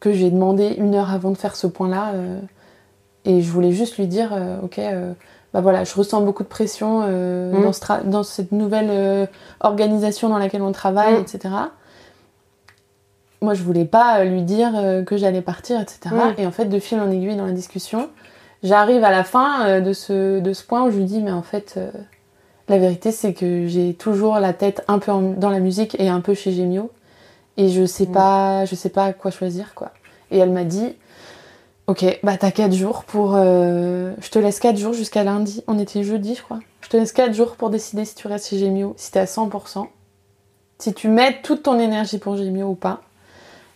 [0.00, 2.12] que j'ai demandé une heure avant de faire ce point-là.
[3.24, 4.30] et je voulais juste lui dire,
[4.62, 4.80] ok,
[5.52, 7.62] bah voilà, je ressens beaucoup de pression euh, Mm.
[7.62, 9.28] dans, ce dans cette nouvelle
[9.60, 11.22] organisation dans laquelle on travaille, Mm.
[11.22, 11.54] etc.
[13.42, 14.72] Moi, je voulais pas lui dire
[15.06, 15.98] que j'allais partir, etc.
[16.14, 16.40] Mm.
[16.40, 18.10] Et en fait, de fil en aiguille dans la discussion,
[18.62, 21.42] j'arrive à la fin de, ce, de ce point où je lui dis, mais en
[21.42, 21.80] fait,
[22.68, 26.08] la vérité, c'est que j'ai toujours la tête un peu en- dans la musique et
[26.08, 26.90] un peu chez Gemio.
[27.56, 28.12] Et je sais Mm.
[28.12, 29.90] pas, je sais pas quoi choisir, quoi.
[30.30, 30.94] Et elle m'a dit,
[31.86, 33.34] ok, bah t'as 4 jours pour...
[33.36, 35.62] euh, je te laisse 4 jours jusqu'à lundi.
[35.68, 36.58] On était jeudi, je crois.
[36.82, 39.24] Je te laisse 4 jours pour décider si tu restes chez Gemio, si t'es à
[39.26, 39.86] 100%.
[40.78, 43.00] Si tu mets toute ton énergie pour Gemio ou pas.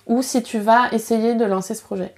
[0.06, 2.12] Ou si tu vas essayer de lancer ce projet.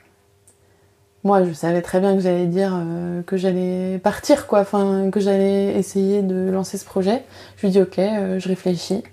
[1.25, 4.61] Moi, je savais très bien que j'allais dire euh, que j'allais partir, quoi.
[4.61, 7.23] Enfin, que j'allais essayer de lancer ce projet.
[7.57, 9.05] Je lui dis, ok, euh, je réfléchis.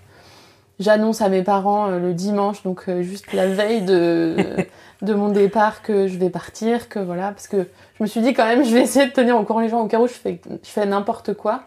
[0.80, 4.36] J'annonce à mes parents euh, le dimanche, donc juste la veille de,
[5.04, 7.68] de mon départ, que je vais partir, que voilà, parce que
[7.98, 9.82] je me suis dit quand même, je vais essayer de tenir au courant les gens
[9.82, 11.62] au cas où je fais, je fais n'importe quoi.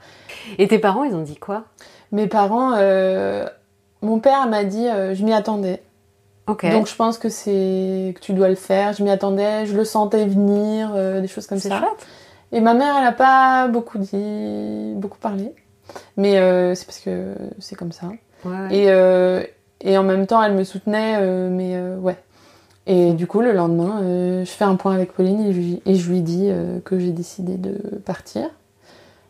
[0.59, 1.67] Et tes parents, ils ont dit quoi?
[2.11, 2.71] Mes parents,
[4.03, 5.83] mon père m'a dit, je m'y attendais.
[6.73, 8.93] Donc je pense que c'est que tu dois le faire.
[8.95, 11.79] Je m'y attendais, je le sentais venir, euh, des choses comme ça.
[11.79, 12.07] chouette.
[12.51, 15.55] Et ma mère, elle a pas beaucoup dit, beaucoup parlé,
[16.17, 18.09] mais euh, c'est parce que c'est comme ça.
[18.45, 18.77] Ouais.
[18.77, 19.43] Et, euh,
[19.81, 22.17] et en même temps, elle me soutenait, mais ouais.
[22.87, 24.01] Et du coup, le lendemain,
[24.45, 26.51] je fais un point avec Pauline et je, lui- et je lui dis
[26.85, 27.75] que j'ai décidé de
[28.05, 28.51] partir.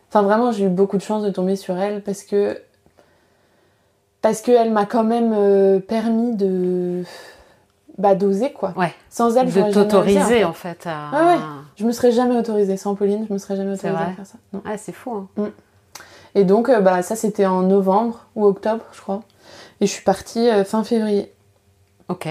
[0.09, 2.57] Enfin, vraiment, j'ai eu beaucoup de chance de tomber sur elle parce que
[4.23, 7.03] parce qu'elle m'a quand même euh, permis de
[7.99, 8.73] bah, d'oser quoi.
[8.75, 8.93] Ouais.
[9.09, 11.09] Sans elle, De jamais osé, t'autoriser en en fait à.
[11.11, 11.41] Ah ouais.
[11.75, 14.37] Je me serais jamais autorisée sans Pauline, je me serais jamais autorisée à faire ça.
[14.53, 14.63] Non.
[14.65, 15.27] Ah, c'est fou.
[15.37, 15.51] Hein.
[16.35, 19.21] Et donc, euh, bah, ça, c'était en novembre ou octobre, je crois.
[19.81, 21.33] Et je suis partie euh, fin février.
[22.07, 22.27] Ok.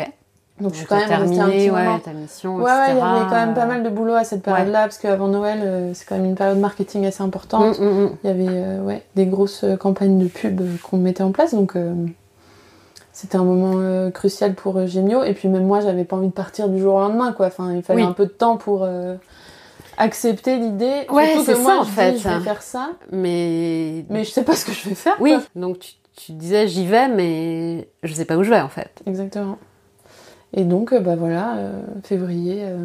[0.63, 1.99] Donc, je suis quand même un terminé petit ouais, moment.
[1.99, 2.57] ta mission.
[2.57, 4.99] Ouais, ouais, il y avait quand même pas mal de boulot à cette période-là, parce
[4.99, 7.79] qu'avant Noël, euh, c'est quand même une période marketing assez importante.
[7.79, 8.11] Mm, mm, mm.
[8.25, 11.53] Il y avait euh, ouais, des grosses euh, campagnes de pub qu'on mettait en place,
[11.55, 11.93] donc euh,
[13.13, 15.23] c'était un moment crucial pour Gemio.
[15.25, 17.47] Et puis même moi, j'avais pas envie de partir du jour au lendemain, quoi.
[17.49, 18.09] Enfin, il fallait Oui.
[18.09, 18.89] un peu de temps pour
[19.99, 21.07] accepter l'idée.
[21.11, 22.17] Ouais, Surtout c'est que moi, ça, en je dis, fait.
[22.19, 24.05] je vais faire ça, Mais.
[24.09, 25.17] mais je sais pas ce que je vais faire.
[25.21, 25.43] Oui, quoi.
[25.57, 28.91] donc tu, tu disais j'y vais, mais je sais pas où je vais en fait.
[29.07, 29.59] Exactement.
[30.55, 32.85] Et donc, euh, bah voilà, euh, février, euh,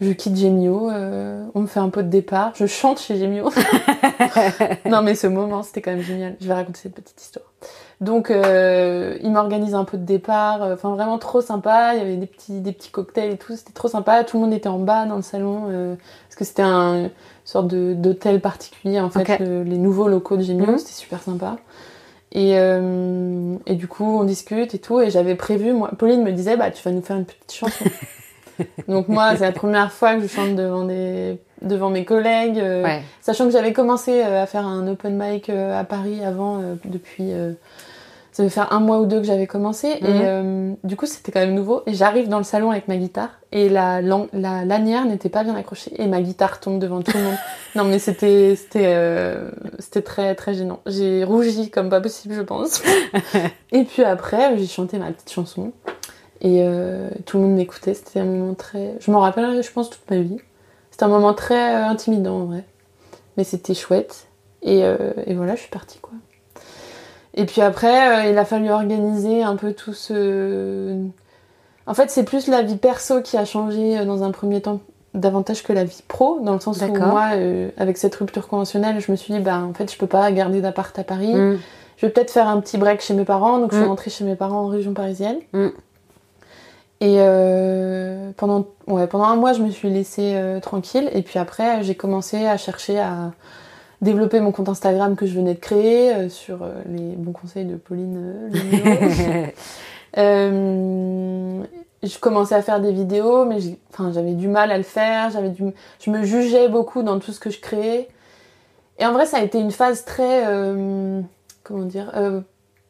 [0.00, 0.90] je quitte Gemio,
[1.54, 3.50] on me fait un pot de départ, je chante chez Gemio.
[4.86, 6.36] non, mais ce moment, c'était quand même génial.
[6.40, 7.46] Je vais raconter cette petite histoire.
[8.02, 11.94] Donc, euh, il m'organise un pot de départ, euh, enfin vraiment trop sympa.
[11.94, 14.22] Il y avait des petits, des petits cocktails et tout, c'était trop sympa.
[14.22, 15.94] Tout le monde était en bas dans le salon, euh,
[16.28, 17.10] parce que c'était un une
[17.52, 20.78] sorte d'hôtel particulier, en fait, le- les nouveaux locaux de Gemio, Mhm.
[20.78, 21.56] c'était super sympa.
[22.32, 25.00] Et, euh, et du coup, on discute et tout.
[25.00, 27.84] Et j'avais prévu, moi, Pauline me disait, bah, tu vas nous faire une petite chanson.
[28.88, 32.58] Donc, moi, c'est la première fois que je chante devant, des, devant mes collègues.
[32.58, 33.02] euh, Ouais.
[33.20, 36.74] Sachant que j'avais commencé euh, à faire un open mic euh, à Paris avant, euh,
[36.84, 37.32] depuis.
[38.36, 39.88] Ça devait faire un mois ou deux que j'avais commencé.
[40.02, 40.06] Mhm.
[40.08, 41.80] Et euh, du coup, c'était quand même nouveau.
[41.86, 43.30] Et j'arrive dans le salon avec ma guitare.
[43.50, 45.90] Et la, lan- la lanière n'était pas bien accrochée.
[45.98, 47.36] Et ma guitare tombe devant tout le monde.
[47.76, 50.80] non, mais c'était c'était euh, c'était très, très gênant.
[50.84, 52.82] J'ai rougi comme pas possible, je pense.
[53.72, 55.72] et puis après, j'ai chanté ma petite chanson.
[56.42, 57.94] Et euh, tout le monde m'écoutait.
[57.94, 58.96] C'était un moment très.
[59.00, 60.36] Je m'en rappellerai, je pense, toute ma vie.
[60.90, 62.64] C'était un moment très intimidant en vrai.
[63.38, 64.26] Mais c'était chouette.
[64.62, 66.12] Et, et voilà, je suis partie quoi.
[67.36, 70.96] Et puis après, euh, il a fallu organiser un peu tout ce.
[71.86, 74.80] En fait, c'est plus la vie perso qui a changé euh, dans un premier temps
[75.14, 79.00] davantage que la vie pro, dans le sens où moi, euh, avec cette rupture conventionnelle,
[79.00, 81.34] je me suis dit, bah en fait, je peux pas garder d'appart à Paris.
[81.34, 81.58] Mm.
[81.98, 83.88] Je vais peut-être faire un petit break chez mes parents, donc je suis Mm.
[83.88, 85.38] rentrée chez mes parents en région parisienne.
[85.52, 85.68] Mm.
[87.00, 91.10] Et euh, pendant, ouais, pendant un mois, je me suis laissée tranquille.
[91.12, 93.32] Et puis après, j'ai commencé à chercher à
[94.02, 97.64] développer mon compte Instagram que je venais de créer euh, sur euh, les bons conseils
[97.64, 99.46] de Pauline euh.
[100.18, 101.62] Euh,
[102.02, 103.58] je commençais à faire des vidéos, mais
[104.14, 105.28] j'avais du mal à le faire.
[105.28, 105.62] J'avais du,
[106.00, 108.08] je me jugeais beaucoup dans tout ce que je créais.
[108.98, 110.42] Et en vrai, ça a été une phase très,
[111.64, 112.10] comment dire,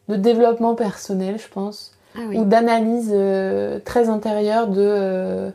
[0.08, 2.38] de développement personnel, je pense, Ah oui.
[2.38, 3.12] ou d'analyse
[3.84, 5.50] très intérieure de.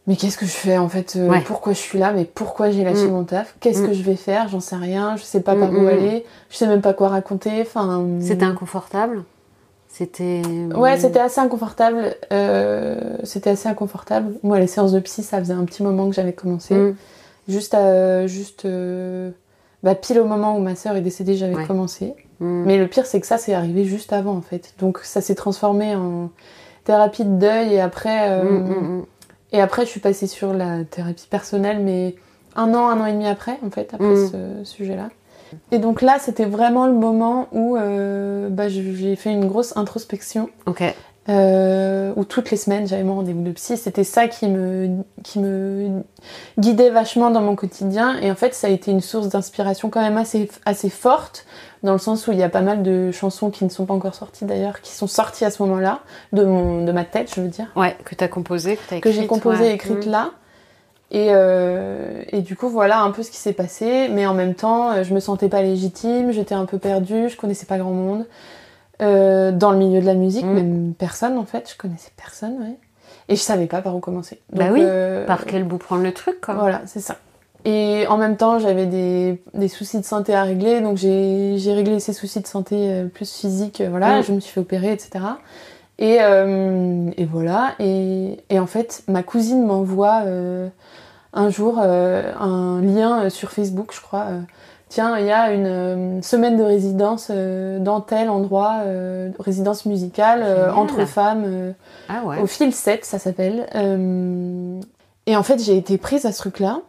[0.00, 1.40] Euh, mais qu'est-ce que je fais en fait euh, Ouais.
[1.46, 3.10] Pourquoi je suis là Mais pourquoi j'ai lâché Mm.
[3.12, 3.54] mon taf?
[3.60, 3.86] Qu'est-ce Mm.
[3.88, 4.48] que je vais faire?
[4.48, 5.16] J'en sais rien.
[5.16, 5.88] Je sais pas par Mm, où mm.
[5.88, 6.24] aller.
[6.50, 7.60] Je sais même pas quoi raconter.
[7.62, 8.04] Enfin.
[8.20, 9.22] C'était inconfortable?
[9.88, 10.42] C'était.
[10.74, 12.14] Ouais, c'était assez inconfortable.
[12.32, 14.34] euh, c'était assez inconfortable.
[14.42, 16.74] Moi, les séances de psy, ça faisait un petit moment que j'avais commencé.
[16.74, 16.96] Mm.
[17.48, 19.30] Juste, à, juste euh,
[19.82, 21.66] bah, pile au moment où ma sœur est décédée, j'avais Ouais.
[21.66, 22.14] commencé.
[22.38, 22.62] Mm.
[22.66, 24.74] Mais le pire, c'est que ça, c'est arrivé juste avant, en fait.
[24.78, 26.30] Donc, ça s'est transformé en
[26.84, 27.74] thérapie de deuil.
[27.74, 29.00] Et après, euh.
[29.52, 32.14] Et après, je suis passée sur la thérapie personnelle, mais
[32.56, 34.30] un an, un an et demi après, en fait, après Mm.
[34.30, 35.08] ce sujet-là.
[35.72, 40.48] Et donc là, c'était vraiment le moment où euh, bah, j'ai fait une grosse introspection.
[40.66, 40.82] Ok.
[41.28, 43.76] Euh, où toutes les semaines j'avais mon rendez-vous de psy.
[43.76, 44.88] C'était ça qui me,
[45.22, 46.02] qui me
[46.58, 48.16] guidait vachement dans mon quotidien.
[48.20, 51.44] Et en fait, ça a été une source d'inspiration quand même assez, assez forte,
[51.82, 53.94] dans le sens où il y a pas mal de chansons qui ne sont pas
[53.94, 56.00] encore sorties d'ailleurs, qui sont sorties à ce moment-là,
[56.32, 59.08] de, mon, de ma tête, je veux dire, Ouais, que t'as composé, que t'as que
[59.08, 59.12] écrit.
[59.22, 60.30] j'ai composées et écrites là.
[61.12, 64.08] Et, euh, et du coup, voilà un peu ce qui s'est passé.
[64.12, 67.36] Mais en même temps, euh, je me sentais pas légitime, j'étais un peu perdue, je
[67.36, 68.26] connaissais pas grand monde.
[69.02, 70.52] Euh, dans le milieu de la musique, Mm.
[70.52, 72.76] même personne en fait, je connaissais personne, ouais.
[73.28, 74.40] Et je savais pas par où commencer.
[74.52, 76.54] Bah oui, euh, Par quel bout prendre le truc, quoi.
[76.54, 77.16] Voilà, c'est ça.
[77.64, 81.72] Et en même temps, j'avais des, des soucis de santé à régler, donc j'ai j'ai
[81.74, 84.22] réglé ces soucis de santé euh, plus physiques, euh, voilà, Mm.
[84.24, 85.10] je me suis fait opérer, etc.
[85.98, 90.68] Et, euh, et voilà, et, et en fait, ma cousine m'envoie euh,
[91.34, 94.26] un jour euh, un lien euh, sur Facebook, je crois.
[94.88, 99.84] Tiens, il y a une euh, semaine de résidence euh, dans tel endroit, euh, résidence
[99.86, 101.74] musicale, euh, entre femmes.
[102.08, 102.40] Ah ouais.
[102.40, 103.66] au fil 7, ça s'appelle.
[103.76, 104.80] Euh,
[105.26, 106.80] Et en fait, j'ai été prise à ce truc-là.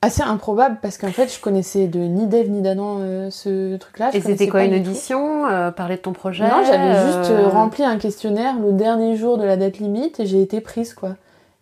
[0.00, 4.10] Assez improbable parce qu'en fait, je connaissais de ni d'Ève ni d'Adam euh, ce truc-là.
[4.12, 7.48] Je Et c'était quoi une audition euh, Parler de ton projet Non, j'avais juste euh,
[7.48, 11.16] rempli un questionnaire le dernier jour de la date limite et j'ai été prise quoi.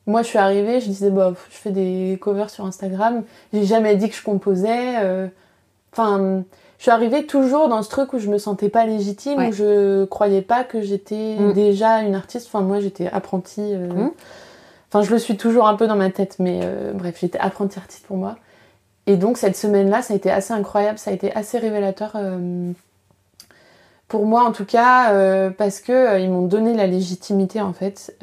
[0.06, 3.22] Moi, je suis arrivée, je disais bah, je fais des covers sur Instagram.
[3.54, 4.96] J'ai jamais dit que je composais.
[5.92, 6.44] Enfin,
[6.76, 10.04] je suis arrivée toujours dans ce truc où je me sentais pas légitime, où je
[10.04, 11.54] croyais pas que j'étais mm.
[11.54, 12.48] déjà une artiste.
[12.52, 13.74] Enfin, moi, j'étais apprentie.
[13.74, 14.10] Mm.
[14.96, 17.78] Enfin, je le suis toujours un peu dans ma tête, mais euh, bref, j'étais apprentie
[17.78, 18.36] artiste pour moi.
[19.06, 22.12] Et donc, cette semaine-là, ça a été assez incroyable, ça a été assez révélateur.
[22.14, 22.72] Euh,
[24.08, 25.12] pour moi, en tout cas,
[25.58, 28.16] parce que ils m'ont donné la légitimité, en fait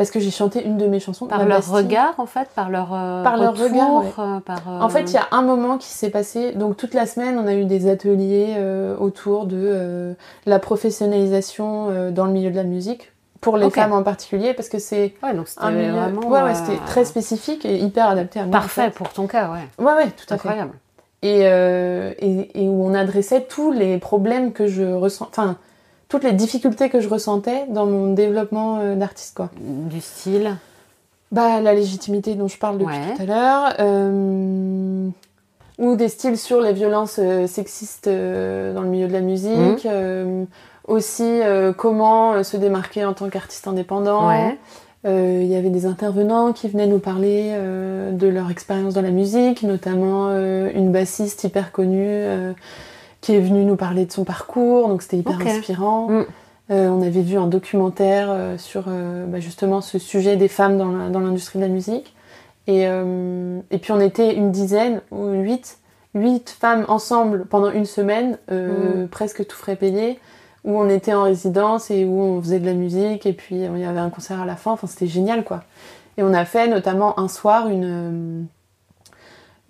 [0.00, 1.26] parce que j'ai chanté une de mes chansons.
[1.26, 4.18] Par leur regard, en fait, par leur euh, par leur regard.
[4.18, 6.52] Euh, par, En fait, il y a un moment qui s'est passé.
[6.52, 10.16] Donc toute la semaine, on a eu des ateliers euh, autour de
[10.46, 14.78] la professionnalisation dans le milieu de la musique pour les femmes en particulier, parce que
[14.78, 18.52] c'est ouais, donc c'était vraiment ouais, ouais, c'était très spécifique et hyper adapté à moi.
[18.52, 19.84] Parfait pour ton cas, ouais.
[19.84, 20.72] Ouais, ouais, tout à Incroyable.
[21.22, 21.28] fait.
[21.28, 25.26] Et, et, et où on adressait tous les problèmes que je ressens.
[25.28, 25.56] Enfin
[26.08, 29.48] toutes les difficultés que je ressentais dans mon développement euh, d'artiste, quoi.
[29.60, 30.56] Du style?
[31.30, 33.74] Bah, la légitimité dont je parle depuis tout à l'heure.
[33.78, 35.08] Euh,
[35.78, 39.84] ou des styles sur les violences euh, sexistes dans le milieu de la musique.
[39.84, 40.46] Mmh.
[40.90, 41.40] Aussi,
[41.76, 44.30] comment se démarquer en tant qu'artiste indépendant.
[45.04, 47.54] Il y avait des intervenants qui venaient nous parler
[48.12, 52.54] de leur expérience dans la musique, notamment une bassiste hyper connue
[53.20, 56.08] qui est venu nous parler de son parcours, donc c'était hyper inspirant.
[56.08, 56.24] Mm.
[56.70, 60.78] Euh, on avait vu un documentaire euh, sur euh, bah, justement ce sujet des femmes
[60.78, 62.14] dans l'industrie de la musique.
[62.66, 65.78] Et, et, puis on était une dizaine ou huit,
[66.14, 69.08] huit femmes ensemble pendant une semaine, mm.
[69.10, 70.20] presque tout frais payé,
[70.64, 73.78] où on était en résidence et où on faisait de la musique et puis il
[73.78, 74.72] y avait un concert à la fin.
[74.72, 75.62] Enfin, c'était génial quoi.
[76.16, 78.46] Et on a fait notamment un soir une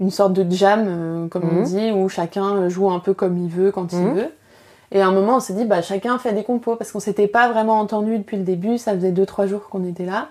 [0.01, 1.65] une sorte de jam, euh, comme on mhm.
[1.65, 4.15] dit, où chacun joue un peu comme il veut, quand il mhm.
[4.15, 4.31] veut.
[4.93, 7.29] Et à un moment, on s'est dit, bah, chacun fait des compos, parce qu'on s'était
[7.29, 10.29] pas vraiment entendu depuis le début, ça faisait 2-3 jours qu'on était là.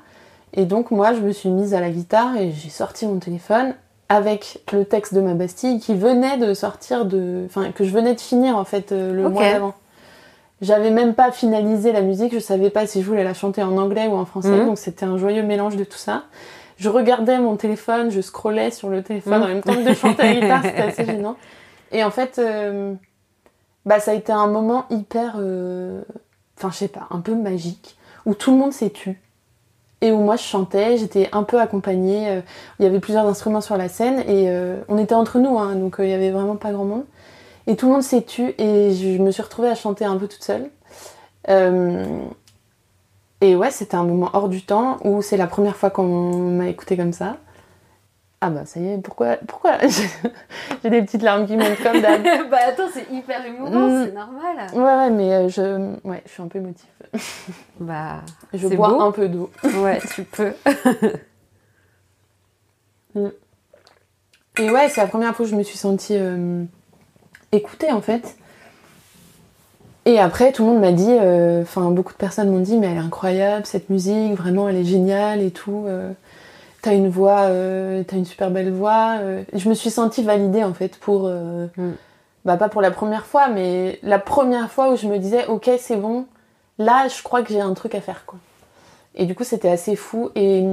[0.54, 3.76] Et donc, moi, je me suis mise à la guitare et j'ai sorti mon téléphone
[4.10, 7.44] avec le texte de ma Bastille qui venait de sortir de.
[7.46, 9.76] Enfin, que je venais de finir, en fait, euh, le mois d'avant.
[10.62, 13.78] J'avais même pas finalisé la musique, je savais pas si je voulais la chanter en
[13.78, 14.66] anglais ou en français, mhm.
[14.66, 16.24] donc c'était un joyeux mélange de tout ça
[16.80, 20.24] je regardais mon téléphone, je scrollais sur le téléphone en même temps que de chanter
[20.24, 21.36] la guitare, c'était assez gênant.
[21.92, 22.94] Et en fait, euh,
[23.86, 26.02] bah, ça a été un moment hyper, euh,
[26.58, 29.22] enfin, je sais pas, un peu magique, où tout le monde s'est tu.
[30.02, 32.30] Et où moi je chantais, j'étais un peu accompagnée.
[32.30, 32.42] Euh,
[32.80, 34.50] il y avait plusieurs instruments sur la scène et
[34.88, 37.04] on était entre nous, hein, donc il y avait vraiment pas grand monde.
[37.70, 40.28] Et tout le monde s'est tu et je me suis retrouvée à chanter un peu
[40.28, 40.70] toute seule.
[43.42, 46.68] Et ouais, c'était un moment hors du temps où c'est la première fois qu'on m'a
[46.68, 47.38] écouté comme ça.
[48.42, 49.78] Ah bah ça y est, pourquoi, pourquoi
[50.84, 54.06] j'ai des petites larmes qui montent comme d'hab Bah attends, c'est hyper émouvant, mm.
[54.06, 54.68] c'est normal.
[54.74, 56.88] Ouais, ouais, mais euh, je, ouais, je suis un peu émotive.
[57.82, 58.22] bah,
[58.54, 59.52] je bois un peu d'eau.
[59.82, 60.54] Ouais, tu peux.
[63.16, 63.28] Mm.
[64.60, 66.64] Et ouais, c'est la première fois que je me suis sentie euh,
[67.52, 68.36] écoutée en fait.
[70.06, 72.88] Et après, tout le monde m'a dit, euh, enfin, beaucoup de personnes m'ont dit, mais
[72.88, 75.84] elle est incroyable, cette musique, vraiment, elle est géniale et tout.
[75.88, 76.12] Euh,
[76.82, 79.18] t'as une voix, euh, t'as une super belle voix.
[79.54, 81.30] je me suis sentie validée, en fait, pour.
[81.30, 81.92] Mm.
[82.46, 85.70] Bah, pas pour la première fois, mais la première fois où je me disais, ok,
[85.78, 86.26] c'est bon,
[86.80, 88.40] là, je crois que j'ai un truc à faire, quoi.
[89.16, 90.30] Et du coup, c'était assez fou.
[90.36, 90.64] Et,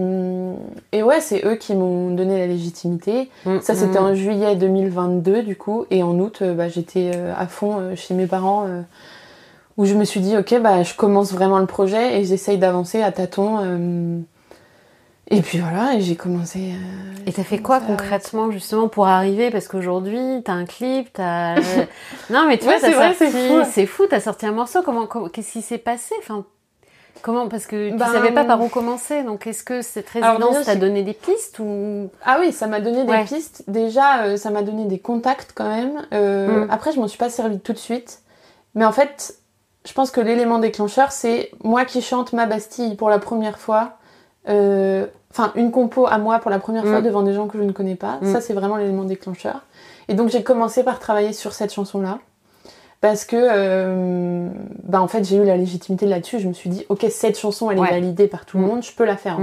[0.92, 3.30] et ouais, c'est eux qui m'ont donné la légitimité.
[3.44, 3.60] Mm.
[3.60, 5.86] Ça, c'était en juillet 2022, du coup.
[5.90, 8.66] Et en août, bah, j'étais à fond chez mes parents
[9.76, 13.02] où je me suis dit, ok, bah, je commence vraiment le projet et j'essaye d'avancer
[13.02, 13.58] à tâtons.
[13.60, 14.20] Euh,
[15.28, 16.58] et puis voilà, et j'ai commencé.
[16.72, 19.50] Euh, et t'as fait quoi concrètement justement pour arriver?
[19.50, 21.56] Parce qu'aujourd'hui, t'as un clip, t'as.
[22.30, 23.36] non, mais tu vois, t'as sorti.
[23.70, 24.82] C'est fou, t'as sorti un morceau.
[24.82, 26.14] Comment, qu'est-ce qui s'est passé?
[26.20, 26.46] Enfin,
[27.22, 29.22] comment Parce que tu ben, savais pas par où commencer.
[29.22, 32.10] Donc, est-ce que cette résidence t'a donné des pistes ou?
[32.24, 33.64] Ah oui, ça m'a donné des pistes.
[33.68, 36.06] Déjà, euh, ça m'a donné des contacts quand même.
[36.12, 36.68] Mm.
[36.70, 38.20] Après, je m'en suis pas servi tout de suite.
[38.74, 39.36] Mais en fait,
[39.86, 43.94] je pense que l'élément déclencheur, c'est moi qui chante ma Bastille pour la première fois.
[44.48, 47.04] Euh, enfin, une compo à moi pour la première fois mm.
[47.04, 48.18] devant des gens que je ne connais pas.
[48.20, 48.32] Mm.
[48.32, 49.62] Ça, c'est vraiment l'élément déclencheur.
[50.08, 52.18] Et donc, j'ai commencé par travailler sur cette chanson-là.
[53.00, 54.48] Parce que, euh,
[54.84, 56.40] bah, en fait, j'ai eu la légitimité là-dessus.
[56.40, 58.66] Je me suis dit, ok, cette chanson, elle est validée par tout le mm.
[58.66, 59.38] monde, je peux la faire.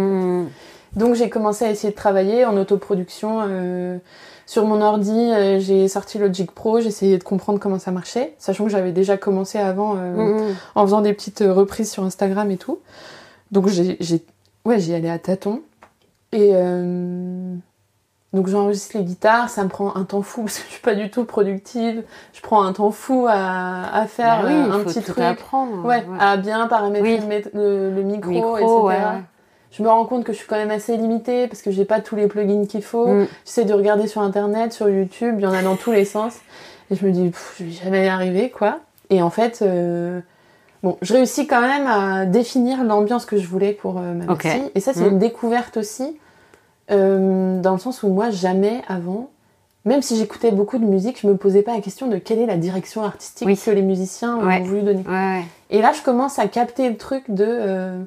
[0.95, 3.39] Donc, j'ai commencé à essayer de travailler en autoproduction.
[3.43, 3.97] Euh,
[4.45, 8.33] sur mon ordi, euh, j'ai sorti Logic Pro, j'ai essayé de comprendre comment ça marchait,
[8.37, 12.57] sachant que j'avais déjà commencé avant mm, en faisant des petites reprises sur Instagram et
[12.57, 12.79] tout.
[13.51, 13.97] Donc j'ai,
[14.65, 15.61] ouais, j'y allais à tâtons.
[16.33, 16.51] Et
[18.33, 20.95] donc j'enregistre les guitares, ça me prend un temps fou parce que je suis pas
[20.95, 22.03] du tout productive.
[22.33, 26.67] Je prends un temps fou à, faire bah un petit truc, apprendre, ouais, à bien
[26.67, 27.21] paramétrer
[27.53, 29.23] le, micro, etc
[29.75, 31.99] je me rends compte que je suis quand même assez limitée parce que j'ai pas
[31.99, 33.07] tous les plugins qu'il faut.
[33.07, 33.27] Mm.
[33.43, 36.35] J'essaie de regarder sur internet, sur YouTube, il y en a dans tous les sens.
[36.91, 38.79] Et je me dis, je vais jamais y arriver, quoi.
[39.09, 40.19] Et en fait, euh,
[40.83, 44.43] bon, je réussis quand même à définir l'ambiance que je voulais pour euh, ma Ok.
[44.43, 44.71] Bastille.
[44.75, 45.13] Et ça, c'est Mhm.
[45.13, 46.19] une découverte aussi,
[46.93, 49.29] euh, dans le sens où moi, jamais avant,
[49.85, 52.45] même si j'écoutais beaucoup de musique, je me posais pas la question de quelle est
[52.45, 53.57] la direction artistique Oui.
[53.57, 54.61] que les musiciens Ouais.
[54.61, 55.03] ont voulu donner.
[55.07, 55.43] Ouais, ouais.
[55.71, 57.45] Et là, je commence à capter le truc de.
[57.47, 57.99] euh,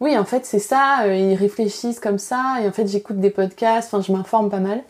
[0.00, 3.30] oui, en fait, c'est ça, euh, ils réfléchissent comme ça, et en fait, j'écoute des
[3.30, 4.80] podcasts, enfin, je m'informe pas mal.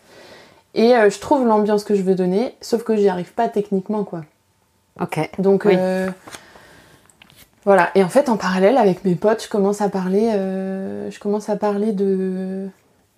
[0.75, 4.03] Et euh, je trouve l'ambiance que je veux donner, sauf que j'y arrive pas techniquement,
[4.03, 4.21] quoi.
[5.01, 5.27] Ok.
[5.39, 5.75] Donc, Oui.
[7.65, 7.89] voilà.
[7.95, 11.55] Et en fait, en parallèle, avec mes potes, je commence à parler, je commence à
[11.55, 12.67] parler de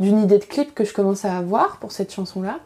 [0.02, 2.58] d'une idée de clip que je commence à avoir pour cette chanson-là.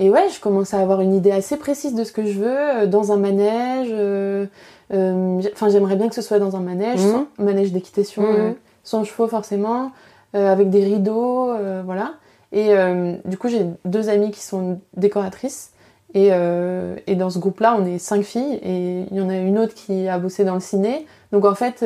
[0.00, 2.58] Et ouais, je commence à avoir une idée assez précise de ce que je veux
[2.58, 3.88] euh, dans un manège.
[3.92, 4.44] euh,
[4.92, 7.10] euh, Enfin, j'aimerais bien que ce soit dans un manège, Mhm.
[7.12, 8.50] sans, manège d'équitation, euh,
[8.82, 9.92] sans chevaux forcément,
[10.34, 11.52] avec des rideaux,
[11.84, 12.14] voilà.
[12.50, 12.70] Et
[13.24, 15.70] du coup, j'ai deux amies qui sont décoratrices.
[16.12, 16.30] Et,
[17.06, 19.74] et dans ce groupe-là, on est cinq filles et il y en a une autre
[19.74, 21.06] qui a bossé dans le ciné.
[21.32, 21.84] Donc en fait,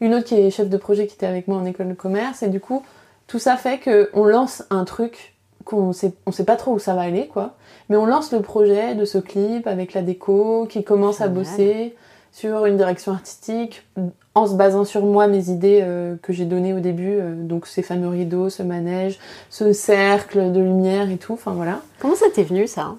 [0.00, 2.42] une autre qui est chef de projet qui était avec moi en école de commerce.
[2.42, 2.82] Et du coup,
[3.28, 6.94] tout ça fait qu'on lance un truc qu'on sait, on sait pas trop où ça
[6.94, 7.54] va aller, quoi.
[7.90, 11.94] Mais on lance le projet de ce clip avec la déco qui commence à bosser
[12.32, 13.86] sur une direction artistique
[14.34, 17.16] en se basant sur moi, mes idées euh, que j'ai données au début.
[17.18, 19.18] euh, donc ces fameux rideaux, ce manège,
[19.50, 21.32] ce cercle de lumière et tout.
[21.34, 21.80] Enfin voilà.
[21.98, 22.94] Comment ça t'est venu ça?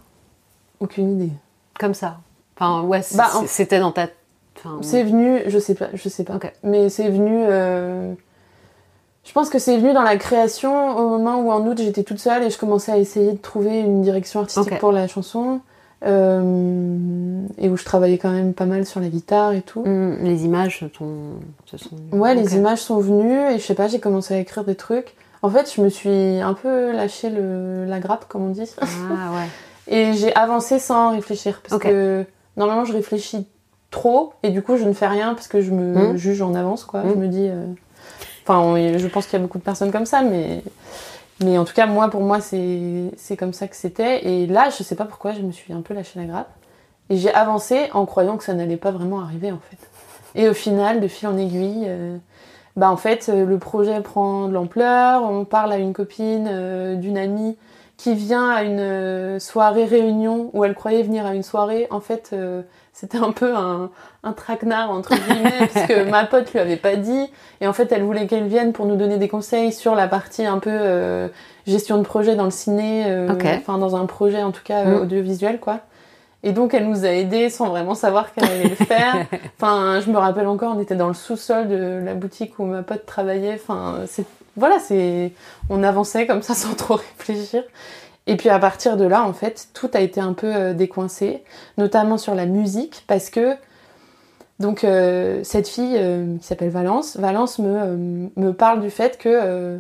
[0.79, 1.31] Aucune idée.
[1.79, 2.17] Comme ça?
[2.55, 4.07] Enfin, ouais, Bah, en- c'était dans ta.
[4.57, 6.37] Enfin, C'est venu, je sais pas, je sais pas.
[6.63, 7.45] Mais c'est venu.
[7.47, 8.13] euh,
[9.29, 12.17] Je pense que c'est venu dans la création au moment où en août j'étais toute
[12.17, 15.59] seule et je commençais à essayer de trouver une direction artistique pour la chanson.
[16.03, 19.81] euh, Et où je travaillais quand même pas mal sur la guitare et tout.
[19.85, 21.11] hum, les images sont,
[21.67, 21.95] se sont.
[22.11, 25.15] Ouais, les images sont venues et je sais pas, j'ai commencé à écrire des trucs.
[25.43, 27.85] En fait, je me suis un peu lâché le...
[27.85, 28.69] la grappe, comme on dit.
[28.81, 28.85] Ah
[29.35, 29.47] ouais.
[29.95, 31.61] Et j'ai avancé sans réfléchir.
[31.67, 32.25] Parce que
[32.57, 33.45] normalement, je réfléchis
[33.91, 36.17] trop et du coup, je ne fais rien parce que je me Mm.
[36.17, 37.01] juge en avance, quoi.
[37.03, 37.09] Mm.
[37.11, 37.47] Je me dis.
[37.47, 37.65] euh,
[38.49, 40.63] Enfin, je pense qu'il y a beaucoup de personnes comme ça, mais.
[41.41, 44.27] Mais en tout cas, moi, pour moi, c'est comme ça que c'était.
[44.27, 46.49] Et là, je sais pas pourquoi, je me suis un peu lâché la grappe.
[47.09, 49.77] Et j'ai avancé en croyant que ça n'allait pas vraiment arriver, en fait.
[50.35, 52.17] Et au final, de fil en aiguille, euh,
[52.75, 55.23] bah en fait, euh, le projet prend de l'ampleur.
[55.23, 57.55] On parle à une copine euh, d'une amie
[57.95, 61.88] qui vient à une soirée réunion où elle croyait venir à une soirée.
[61.89, 62.33] En fait,
[62.93, 63.89] c'était un peu un,
[64.23, 67.25] un traquenard, entre guillemets, puisque ma pote lui avait pas dit.
[67.62, 70.45] Et en fait, elle voulait qu'elle vienne pour nous donner des conseils sur la partie
[70.45, 71.28] un peu euh,
[71.65, 74.97] gestion de projet dans le ciné, euh, enfin dans un projet en tout cas euh,
[74.99, 75.02] Mm.
[75.04, 75.80] audiovisuel, quoi.
[76.43, 79.25] Et donc, elle nous a aidés sans vraiment savoir qu'elle allait le faire.
[79.62, 82.82] Enfin, je me rappelle encore, on était dans le sous-sol de la boutique où ma
[82.82, 83.56] pote travaillait.
[83.62, 84.25] Enfin, c'est
[84.56, 85.32] voilà, c'est
[85.69, 87.63] on avançait comme ça sans trop réfléchir.
[88.29, 91.43] Et puis à partir de là, en fait, tout a été un peu euh, décoincé,
[91.77, 93.55] notamment sur la musique, parce que
[94.59, 99.17] donc euh, cette fille euh, qui s'appelle Valence, Valence me, euh, me parle du fait
[99.17, 99.79] que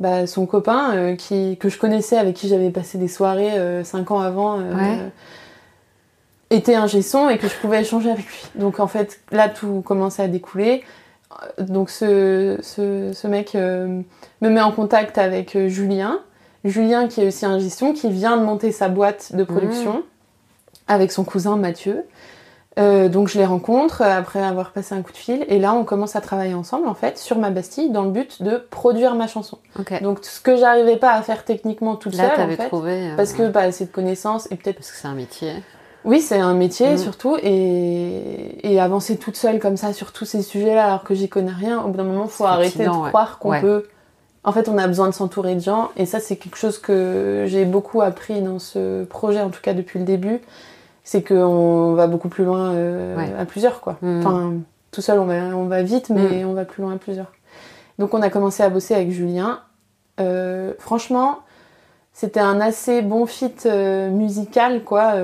[0.00, 4.20] bah, son copain, qui, que je connaissais, avec qui j'avais passé des soirées cinq ans
[4.20, 4.98] avant, Ouais.
[6.50, 8.42] était un son et que je pouvais échanger avec lui.
[8.56, 10.82] Donc en fait, là, tout commençait à découler.
[11.58, 14.02] Donc ce, ce, ce mec me
[14.40, 16.20] met en contact avec Julien.
[16.64, 20.02] Julien qui est aussi un gestion, qui vient de monter sa boîte de production
[20.88, 22.04] avec son cousin Mathieu.
[22.78, 25.74] Euh, donc je les rencontre euh, après avoir passé un coup de fil et là
[25.74, 29.14] on commence à travailler ensemble en fait sur ma Bastille dans le but de produire
[29.14, 29.58] ma chanson.
[30.00, 33.10] Donc ce que j'arrivais pas à faire techniquement toute Là, seule en fait, trouvé.
[33.10, 35.52] euh, parce que pas assez de connaissances et peut-être Parce que c'est un métier.
[36.06, 36.98] oui, c'est un métier Mm.
[36.98, 41.28] surtout, et, et avancer toute seule comme ça sur tous ces sujets-là alors que j'y
[41.28, 43.08] connais rien, au bout d'un moment, faut arrêter de ouais.
[43.10, 43.60] croire qu'on Ouais.
[43.60, 43.86] peut.
[44.44, 47.44] En fait, on a besoin de s'entourer de gens, et ça, c'est quelque chose que
[47.46, 50.40] j'ai beaucoup appris dans ce projet, en tout cas depuis le début.
[51.04, 53.32] C'est qu'on va beaucoup plus loin euh, Ouais.
[53.38, 53.98] à plusieurs, quoi.
[54.02, 54.18] Mm.
[54.18, 54.52] Enfin,
[54.90, 57.32] tout seul, on va, on va vite, mais on va plus loin à plusieurs.
[57.98, 59.60] Donc, on a commencé à bosser avec Julien.
[60.20, 61.38] Euh, franchement,
[62.12, 65.14] c'était un assez bon fit euh, musical, quoi,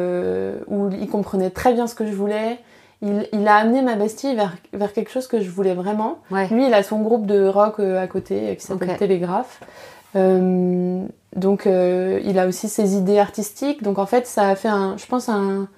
[0.68, 2.60] où il comprenait très bien ce que je voulais.
[3.00, 6.18] Il, il a amené ma Bastille vers, vers quelque chose que je voulais vraiment.
[6.30, 6.48] Ouais.
[6.48, 8.98] Lui, il a son groupe de rock euh, à côté euh, qui s'appelle Ok.
[8.98, 9.60] Télégraphe.
[10.16, 11.04] Euh,
[11.36, 13.82] donc, euh, il a aussi ses idées artistiques.
[13.82, 15.68] Donc, en fait, ça a fait, un, je pense, un,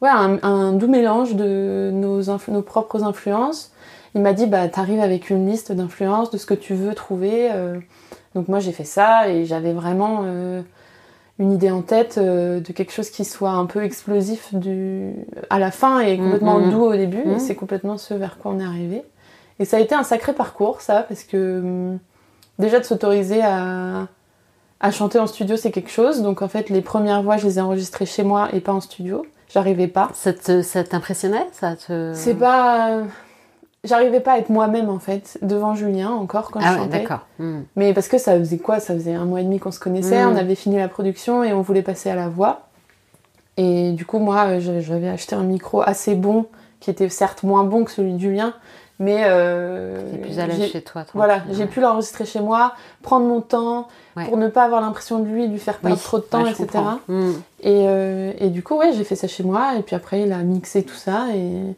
[0.00, 3.72] ouais, un, un doux mélange de nos, nos propres influences.
[4.14, 7.50] Il m'a dit, bah, t'arrives avec une liste d'influences, de ce que tu veux trouver.
[7.52, 7.78] euh.
[8.34, 10.22] Donc, moi, j'ai fait ça et j'avais vraiment
[11.40, 15.14] une idée en tête euh, de quelque chose qui soit un peu explosif du...
[15.48, 17.24] à la fin et complètement Mm, mm, doux au début.
[17.24, 17.32] Mm.
[17.32, 19.02] Et c'est complètement ce vers quoi on est arrivé.
[19.58, 21.96] Et ça a été un sacré parcours, ça, parce que
[22.58, 24.06] déjà de s'autoriser à,
[24.80, 26.22] à chanter en studio, c'est quelque chose.
[26.22, 28.80] Donc en fait, les premières voix, je les ai enregistrées chez moi et pas en
[28.80, 29.24] studio.
[29.48, 30.10] J'arrivais pas.
[30.12, 30.32] Ça
[30.84, 32.12] t'impressionnait ça te...
[32.14, 33.00] C'est pas.
[33.82, 36.98] J'arrivais pas à être moi-même en fait devant Julien encore quand Ah je ouais, chantais.
[37.00, 37.26] d'accord.
[37.38, 37.60] Hmm.
[37.76, 38.78] Mais parce que ça faisait quoi?
[38.78, 40.28] Ça faisait un mois et demi qu'on se connaissait, Mm.
[40.32, 42.62] on avait fini la production et on voulait passer à la voix.
[43.56, 46.46] Et du coup, moi, euh, j'avais acheté un micro assez bon,
[46.80, 48.54] qui était certes moins bon que celui de Julien,
[48.98, 49.22] mais.
[49.24, 51.04] euh, plus à l'aise chez toi.
[51.14, 54.24] Voilà, j'ai pu l'enregistrer chez moi, prendre mon temps, Ouais.
[54.26, 56.50] pour ne pas avoir l'impression de lui, lui faire perdre Oui, trop de temps, ouais,
[56.50, 56.68] etc.
[57.08, 57.30] Hmm.
[57.62, 60.32] Et, euh, et du coup, ouais, j'ai fait ça chez moi, et puis après, il
[60.32, 61.74] a mixé tout ça, et,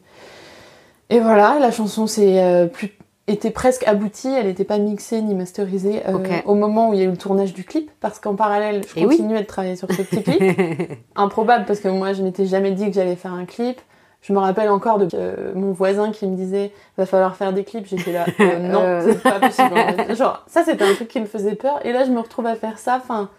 [1.09, 2.97] et voilà, la chanson s'est euh, plus
[3.27, 7.01] était presque aboutie, elle n'était pas mixée ni masterisée euh, au moment où il y
[7.03, 9.15] a eu le tournage du clip, parce qu'en parallèle, je Et oui.
[9.15, 10.41] continuais de travailler sur ce petit clip.
[11.15, 13.79] Improbable, parce que moi, je m'étais jamais dit que j'allais faire un clip.
[14.21, 17.65] Je me rappelle encore de euh, mon voisin qui me disait va falloir faire des
[17.65, 17.87] clips.
[17.87, 20.15] J'étais là, euh, non, c'est pas possible.
[20.15, 21.85] Genre, ça c'était un truc qui me faisait peur.
[21.85, 23.01] Et là, je me retrouve à faire ça.
[23.03, 23.29] Enfin,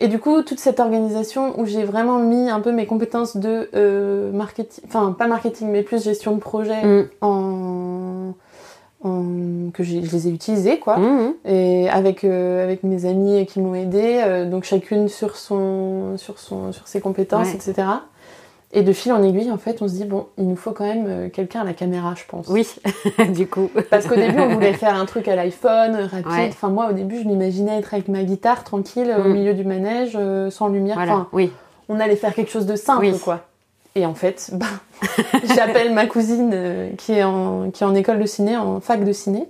[0.00, 3.68] et du coup, toute cette organisation où j'ai vraiment mis un peu mes compétences de
[3.74, 7.04] euh, marketing, enfin pas marketing, mais plus gestion de projet Hmm.
[7.20, 8.32] en,
[9.02, 11.32] en- que je les ai utilisées quoi Hmm.
[11.46, 16.38] et avec euh, avec mes amis qui m'ont aidé euh, donc chacune sur son sur
[16.38, 17.54] son sur ses compétences Ouais.
[17.54, 17.88] etc
[18.72, 20.84] et de fil en aiguille en fait on se dit bon il nous faut quand
[20.84, 22.68] même euh, quelqu'un à la caméra je pense Oui,
[23.34, 23.68] du coup.
[23.90, 26.48] parce qu'au début on voulait faire un truc à l'iPhone euh, rapide Ouais.
[26.50, 29.32] enfin moi au début je m'imaginais être avec ma guitare tranquille au Mm.
[29.32, 31.50] milieu du manège euh, sans lumière Voilà, enfin oui.
[31.88, 33.18] on allait faire quelque chose de simple Oui.
[33.18, 33.40] quoi
[33.96, 34.66] et en fait bah,
[35.56, 39.02] j'appelle ma cousine euh, qui est en qui est en école de ciné en fac
[39.04, 39.48] de ciné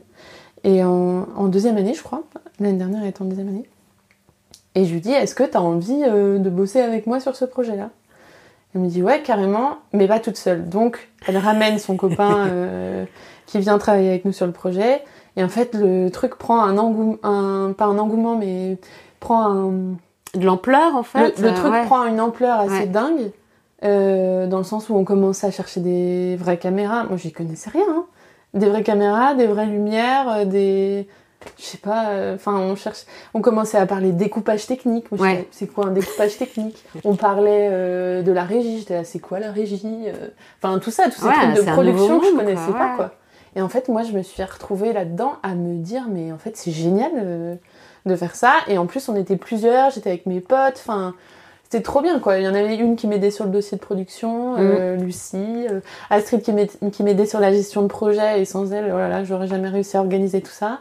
[0.65, 2.23] et en, en deuxième année je crois
[2.59, 3.69] l'année dernière elle était en deuxième année
[4.77, 7.37] et je lui dis est-ce que tu as envie euh, de bosser avec moi sur
[7.37, 7.91] ce projet là
[8.75, 13.05] elle me dit ouais carrément mais pas toute seule donc elle ramène son copain euh,
[13.47, 15.03] qui vient travailler avec nous sur le projet
[15.37, 18.79] et en fait le truc prend un engouement un, pas un engouement mais
[19.21, 19.71] prend un
[20.35, 21.39] De l'ampleur, en fait.
[21.39, 21.85] le, le euh, truc ouais.
[21.85, 22.87] prend une ampleur assez Ouais.
[22.87, 23.33] dingue,
[23.85, 27.05] euh, dans le sens où on commence à chercher des vraies caméras.
[27.05, 27.83] Moi, j'y connaissais rien.
[27.91, 28.05] hein.
[28.55, 31.09] Des vraies caméras, des vraies lumières, des.
[31.59, 33.05] Je sais pas, euh, enfin, on cherche.
[33.33, 35.07] On commençait à parler découpage technique.
[35.13, 35.49] Ouais.
[35.51, 36.85] c'est quoi un découpage technique?
[37.05, 38.79] On parlait euh, de la régie.
[38.81, 40.29] J'étais là, c'est quoi la régie euh?
[40.63, 42.97] Enfin, tout ça, tous ces Ouais, trucs de production que je connaissais quoi, pas, ouais.
[42.97, 43.11] quoi.
[43.57, 46.57] Et en fait, moi, je me suis retrouvée là-dedans à me dire, mais en fait,
[46.57, 47.55] c'est génial euh,
[48.07, 48.53] de faire ça.
[48.69, 51.15] Et en plus, on était plusieurs, j'étais avec mes potes, enfin,
[51.65, 52.37] c'était trop bien, quoi.
[52.39, 55.81] Il y en avait une qui m'aidait sur le dossier de production, euh, Lucie, euh,
[56.11, 59.09] Astrid qui m'aid- qui m'aidait sur la gestion de projet, et sans elle, oh là
[59.09, 60.81] là, j'aurais jamais réussi à organiser tout ça.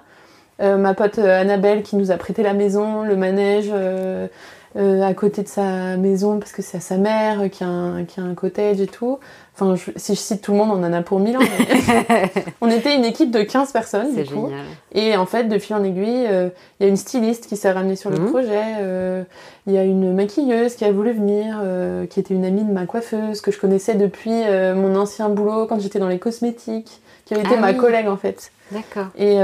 [0.62, 4.28] Euh, ma pote euh, Annabelle qui nous a prêté la maison, le manège euh,
[4.76, 8.20] à côté de sa maison parce que c'est à sa mère qui a un, qui
[8.20, 9.20] a un cottage et tout.
[9.56, 11.42] Enfin, je- si je cite tout le monde, on en a pour mille ans.
[11.42, 12.32] mais-
[12.62, 14.48] on était une équipe de 15 personnes C'est du coup.
[14.48, 14.66] génial.
[14.94, 16.50] Et en fait, de fil en aiguille, euh,
[16.80, 18.30] il y a une styliste qui s'est ramenée sur le Mhm.
[18.30, 18.62] projet.
[18.80, 19.24] euh,
[19.68, 22.72] Il y a une maquilleuse qui a voulu venir, euh, qui était une amie de
[22.72, 24.32] ma coiffeuse, que je connaissais depuis
[24.76, 27.78] mon ancien boulot quand j'étais dans les cosmétiques, qui avait été Ah ma oui.
[27.78, 28.52] collègue en fait.
[28.72, 29.08] D'accord.
[29.18, 29.38] Et,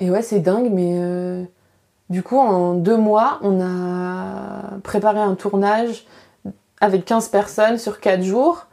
[0.00, 1.42] et ouais, c'est dingue, mais euh,
[2.10, 6.04] du coup, en deux mois, on a préparé un tournage
[6.80, 8.66] avec 15 personnes sur 4 jours,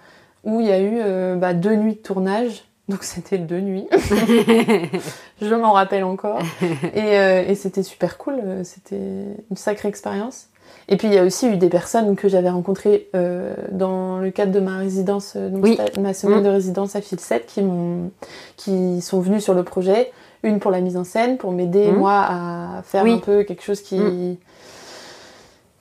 [0.43, 2.65] où il y a eu euh, bah, deux nuits de tournage.
[2.89, 3.87] Donc c'était deux nuits,
[5.41, 6.39] je m'en rappelle encore.
[6.93, 8.99] Et, euh, et c'était super cool, c'était
[9.49, 10.47] une sacrée expérience.
[10.89, 14.29] Et puis il y a aussi eu des personnes que j'avais rencontrées euh, dans le
[14.31, 15.77] cadre de ma résidence, donc Oui.
[15.99, 16.43] ma semaine Mm.
[16.43, 17.45] de résidence à Filset,
[18.57, 20.11] qui sont venues sur le projet.
[20.43, 21.95] Une pour la mise en scène, pour m'aider Mm.
[21.97, 23.13] moi à faire Oui.
[23.13, 24.37] un peu quelque chose qui Mm.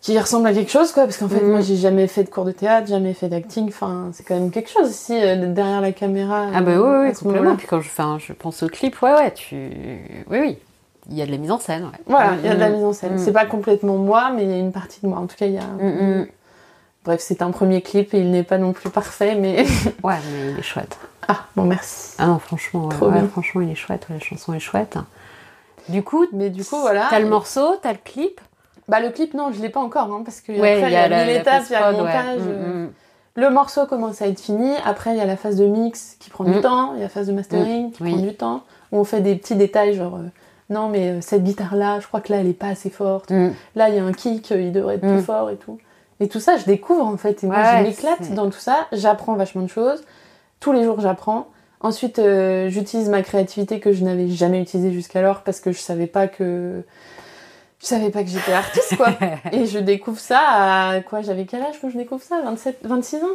[0.03, 2.45] qui ressemble à quelque chose quoi, parce qu'en fait moi j'ai jamais fait de cours
[2.47, 3.69] de théâtre, jamais fait d'acting.
[3.69, 6.47] Enfin c'est quand même quelque chose ici euh, derrière la caméra.
[6.55, 7.57] Ah bah euh, oui, oui, ce complètement.
[7.57, 7.91] Puis quand je,
[8.27, 9.57] je pense au clip, ouais, ouais, tu...
[10.31, 10.59] Oui, oui.
[11.11, 11.99] Il y a de la mise en scène, ouais.
[12.07, 13.19] Voilà, il y a de la mise en scène.
[13.19, 15.19] C'est pas complètement moi, mais il y a une partie de moi.
[15.19, 15.63] En tout cas, il y a.
[17.05, 19.65] Bref, c'est un premier clip et il n'est pas non plus parfait, mais.
[20.03, 20.99] Ouais, mais il est chouette.
[21.29, 22.15] ah, bon, merci.
[22.19, 23.27] Ah non, franchement, Trop ouais, bien.
[23.29, 24.07] franchement, il est chouette.
[24.11, 24.99] ouais, la chanson est chouette.
[25.89, 27.07] Du coup, Mais du coup, voilà.
[27.11, 28.41] t'as le morceau, t'as le clip?
[28.89, 31.09] Bah, le clip, non, je l'ai pas encore, hein, parce que après, il y a,
[31.09, 32.41] mille étapes, il y a le montage.
[32.41, 32.93] Mm, euh, mm.
[33.37, 34.73] Le morceau commence à être fini.
[34.85, 36.61] Après, il y a la phase de mix qui prend du Mm.
[36.61, 36.93] temps.
[36.95, 38.13] Il y a la phase de mastering qui Oui.
[38.13, 38.63] prend du temps.
[38.93, 40.17] Où on fait des petits détails, genre.
[40.17, 40.29] euh,
[40.69, 43.31] non, mais euh, cette guitare-là, je crois que là, elle est pas assez forte.
[43.75, 45.79] Là, il y a un kick, euh, il devrait être plus fort et tout.
[46.21, 47.43] Et tout ça, je découvre en fait.
[47.43, 48.87] Et moi, Ouais, je m'éclate dans tout ça.
[48.93, 50.05] J'apprends vachement de choses.
[50.61, 51.49] Tous les jours, j'apprends.
[51.81, 56.07] Ensuite, euh, j'utilise ma créativité que je n'avais jamais utilisée jusqu'alors parce que je savais
[56.07, 56.83] pas que.
[57.81, 59.09] Je savais pas que j'étais artiste, quoi.
[59.53, 61.23] et je découvre ça à quoi?
[61.23, 62.43] J'avais quel âge quand je découvre ça?
[62.43, 63.29] 27, 26 ans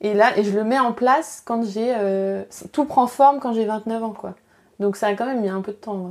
[0.00, 1.94] Et là, et je le mets en place quand j'ai.
[1.96, 2.42] euh,
[2.72, 4.34] Tout prend forme quand j'ai 29 ans, quoi.
[4.80, 6.10] Donc ça a quand même mis un peu de temps.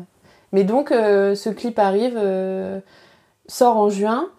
[0.53, 2.17] Mais donc, euh, ce clip arrive,
[3.47, 4.29] sort en juin.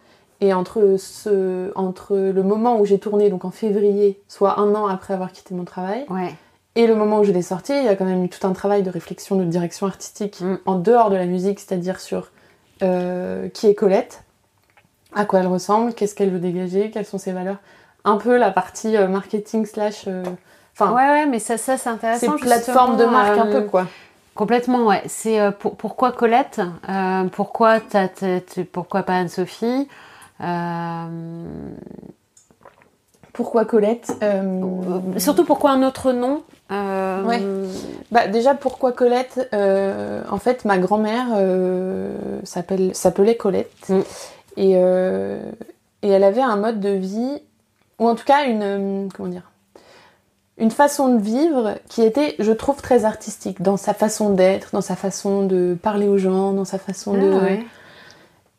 [0.42, 4.86] Et entre, ce, entre le moment où j'ai tourné, donc en février, soit un an
[4.86, 6.34] après avoir quitté mon travail, Ouais.
[6.76, 8.52] et le moment où je l'ai sorti, il y a quand même eu tout un
[8.54, 10.56] travail de réflexion, de direction artistique Mm.
[10.64, 12.30] en dehors de la musique, c'est-à-dire sur
[12.82, 14.22] euh, qui est Colette,
[15.14, 17.58] à quoi elle ressemble, qu'est-ce qu'elle veut dégager, quelles sont ses valeurs.
[18.04, 20.04] Un peu la partie euh, marketing slash...
[20.06, 20.22] euh,
[20.72, 22.36] Enfin, Ouais, ouais, mais ça, ça c'est c'est intéressant.
[22.38, 23.86] plateforme de marque un peu, quoi.
[24.34, 25.02] Complètement, ouais.
[25.08, 26.62] C'est pour- pourquoi Colette?
[27.32, 28.08] Pourquoi t'as-
[28.72, 29.86] pourquoi pas Anne-Sophie?
[33.32, 34.42] Pourquoi Colette Euh,
[35.14, 37.40] euh, Surtout pourquoi un autre nom Euh, Ouais.
[38.10, 43.88] Bah, déjà, pourquoi Colette Euh, En fait, ma grand-mère euh, s'appelait Colette.
[43.88, 44.00] Mm.
[44.56, 45.40] Et, euh,
[46.02, 47.38] et elle avait un mode de vie,
[47.98, 48.62] ou en tout cas une.
[48.62, 49.50] euh, Comment dire
[50.58, 54.80] Une façon de vivre qui était, je trouve, très artistique dans sa façon d'être, dans
[54.80, 57.32] sa façon de parler aux gens, dans sa façon de.
[57.32, 57.60] Ah, ouais.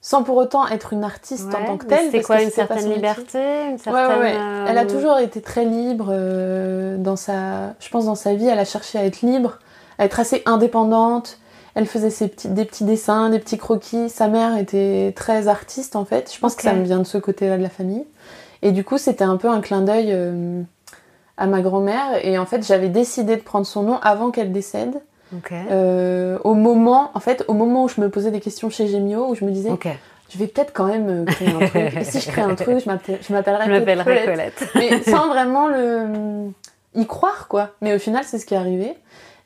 [0.03, 2.09] Sans pour autant être une artiste en tant que telle.
[2.11, 3.39] Parce quoi que une certaine liberté,
[3.69, 4.19] une certaine.
[4.19, 4.35] ouais, ouais.
[4.35, 7.75] euh, Elle a toujours été très libre euh, dans sa.
[7.79, 9.59] Je pense dans sa vie, elle a cherché à être libre,
[9.99, 11.37] à être assez indépendante.
[11.75, 14.09] Elle faisait ses petits, des petits dessins, des petits croquis.
[14.09, 16.31] Sa mère était très artiste en fait.
[16.33, 18.05] Je pense que ça me vient de ce côté-là de la famille.
[18.63, 20.61] Et du coup, c'était un peu un clin d'œil euh,
[21.37, 22.25] à ma grand-mère.
[22.25, 25.01] Et en fait, j'avais décidé de prendre son nom avant qu'elle décède.
[25.51, 29.29] Euh, au moment, en fait, au moment où je me posais des questions chez Gemio,
[29.29, 29.69] où je me disais,
[30.29, 31.97] je vais peut-être quand même euh, créer un truc.
[31.97, 34.69] Et si je crée un truc, je m'appellerai Colette Colette.
[34.75, 36.49] mais sans vraiment le
[36.93, 37.69] y croire quoi.
[37.81, 38.95] Mais au final, c'est ce qui est arrivé.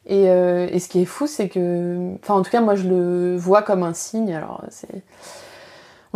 [0.08, 2.88] Et, euh, et ce qui est fou, c'est que, enfin, en tout cas, moi, je
[2.88, 4.36] le vois comme un signe.
[4.36, 5.02] Alors, c'est,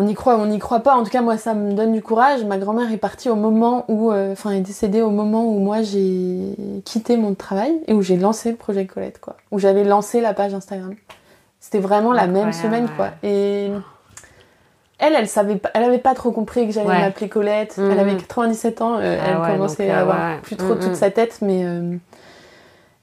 [0.02, 0.96] on y croit, ou on n'y croit pas.
[0.96, 2.46] En tout cas, moi, ça me donne du courage.
[2.46, 5.82] Ma grand-mère est partie au moment où, euh, enfin, est décédée au moment où moi
[5.82, 9.36] j'ai quitté mon travail et où j'ai lancé le projet Colette, quoi.
[9.52, 10.96] Où j'avais lancé la page Instagram.
[11.60, 13.10] C'était vraiment la même semaine, quoi.
[13.24, 13.70] Et
[14.98, 17.02] elle, elle savait pas, elle avait pas trop compris que j'allais Ouais.
[17.02, 17.76] m'appeler Colette.
[17.78, 20.42] Elle avait 97 ans, euh, Ah elle ouais, commençait donc, à euh, avoir ouais.
[20.42, 20.80] plus trop Mhm.
[20.80, 21.98] toute sa tête, mais euh,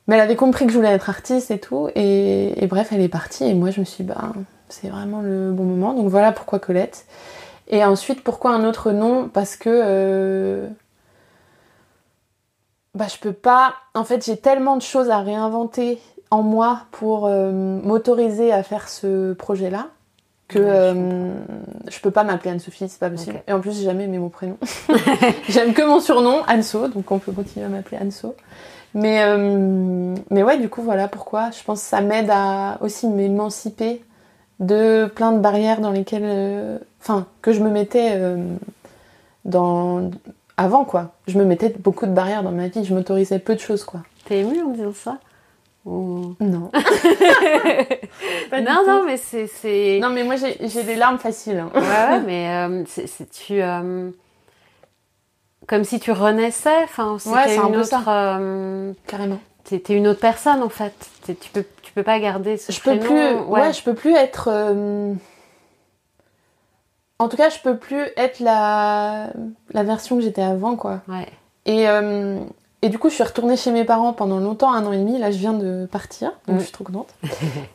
[0.08, 1.88] mais elle avait compris que je voulais être artiste et tout.
[1.94, 4.32] Et, et bref, elle est partie et moi je me suis dit, bah
[4.68, 5.94] c'est vraiment le bon moment.
[5.94, 7.06] Donc voilà pourquoi Colette.
[7.68, 9.28] Et ensuite pourquoi un autre nom?
[9.28, 10.68] Parce que euh,
[12.94, 13.74] bah je peux pas.
[13.94, 16.00] En fait, j'ai tellement de choses à réinventer
[16.30, 19.88] en moi pour euh, m'autoriser à faire ce projet-là
[20.48, 21.34] que euh,
[21.88, 23.42] je peux pas m'appeler Anne-Sophie, c'est pas possible.
[23.48, 24.56] Et en plus, j'ai jamais aimé mon prénom.
[25.48, 28.36] J'aime que mon surnom, Anso, donc on peut continuer à m'appeler Anso.
[28.94, 29.26] Mais,
[30.30, 31.50] mais ouais, du coup, voilà pourquoi.
[31.50, 34.04] Je pense que ça m'aide à aussi m'émanciper
[34.60, 36.22] de plein de barrières dans lesquelles.
[36.24, 38.36] euh, Enfin, que je me mettais euh,
[39.44, 40.10] dans.
[40.56, 41.12] Avant, quoi.
[41.28, 42.84] Je me mettais beaucoup de barrières dans ma vie.
[42.84, 44.00] Je m'autorisais peu de choses, quoi.
[44.24, 45.18] T'es émue en disant ça?
[45.84, 46.70] Ou- Non.
[48.52, 49.46] Non, non, mais c'est.
[49.46, 51.58] c'est- Non, mais moi, j'ai des larmes faciles.
[51.58, 51.70] hein.
[51.74, 53.60] Ouais, mais euh, c'est tu.
[53.62, 54.10] euh,
[55.66, 57.86] Comme si tu renaissais, enfin, Ouais, c'est un peu autre.
[57.88, 58.02] ça.
[58.38, 59.38] euh, Carrément.
[59.64, 60.94] T'es une autre personne en fait.
[61.26, 61.64] Tu peux,
[61.96, 63.34] peux pas garder ce je peux plus ouais.
[63.34, 63.72] ouais.
[63.72, 65.14] je peux plus être euh,
[67.18, 69.30] en tout cas je peux plus être la
[69.70, 71.26] la version que j'étais avant quoi Ouais.
[71.64, 72.38] et euh,
[72.86, 75.18] et du coup je suis retournée chez mes parents pendant longtemps un an et demi
[75.18, 76.58] là je viens de partir donc Mm.
[76.60, 77.08] je suis trop contente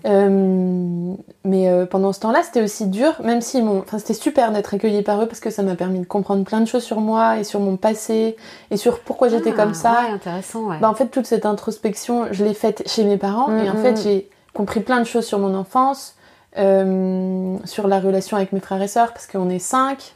[0.05, 4.51] Euh, mais euh, pendant ce temps-là c'était aussi dur même si mon enfin c'était super
[4.51, 7.01] d'être accueillie par eux parce que ça m'a permis de comprendre plein de choses sur
[7.01, 8.36] moi et sur mon passé
[8.72, 10.78] et sur pourquoi j'étais Ah, comme ça Ouais, intéressant, ouais.
[10.82, 13.49] bah, en fait, toute cette introspection, je l'ai faite chez mes parents.
[13.49, 13.82] Mm, et en mm.
[13.84, 16.16] fait, j'ai compris plein de choses sur mon enfance,
[16.57, 20.14] euh, sur la relation avec mes frères et sœurs, parce qu'on est cinq.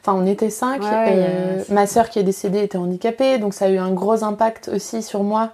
[0.00, 0.82] Enfin, on était cinq.
[0.82, 1.62] Ouais, Euh.
[1.68, 5.02] Ma sœur qui est décédée était handicapée, donc ça a eu un gros impact aussi
[5.02, 5.50] sur moi.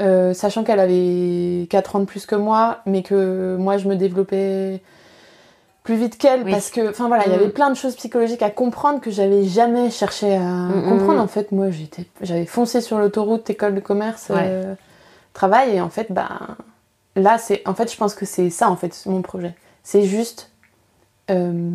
[0.00, 3.94] euh, sachant qu'elle avait 4 ans de plus que moi, mais que moi je me
[3.94, 4.80] développais
[5.84, 6.50] plus vite qu'elle Oui.
[6.50, 7.38] parce que, enfin voilà, il y Mm.
[7.40, 11.18] avait plein de choses psychologiques à comprendre que j'avais jamais cherché à Mm, comprendre.
[11.20, 11.24] mm.
[11.24, 14.46] En fait, moi j'étais, j'avais foncé sur l'autoroute école de commerce, Ouais.
[14.48, 14.74] euh,
[15.34, 16.28] travail, et en fait, bah
[17.14, 19.54] là c'est, en fait, je pense que c'est ça en fait mon projet.
[19.84, 20.50] C'est juste
[21.30, 21.70] euh,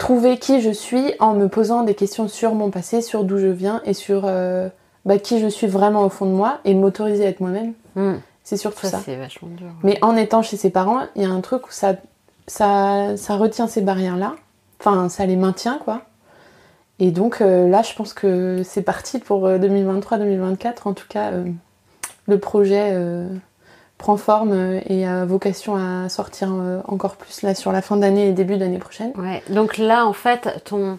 [0.00, 3.46] trouver qui je suis en me posant des questions sur mon passé, sur d'où je
[3.46, 4.68] viens et sur euh,
[5.04, 7.74] bah, qui je suis vraiment au fond de moi et m'autoriser à être moi-même.
[7.94, 8.14] Mm.
[8.42, 9.00] C'est surtout Ça, ça.
[9.04, 9.68] c'est vachement dur.
[9.82, 11.96] Mais en étant chez ses parents, il y a un truc où ça,
[12.46, 14.34] ça, ça retient ces barrières-là.
[14.80, 16.00] Enfin, ça les maintient, quoi.
[16.98, 20.74] Et donc euh, là, je pense que c'est parti pour euh, 2023-2024.
[20.86, 21.44] En tout cas, euh,
[22.26, 23.28] le projet euh,
[24.00, 27.96] prend forme euh, et a vocation à sortir euh, encore plus là sur la fin
[27.96, 29.12] d'année et début d'année prochaine.
[29.16, 29.42] Ouais.
[29.48, 30.98] Donc là, en fait, ton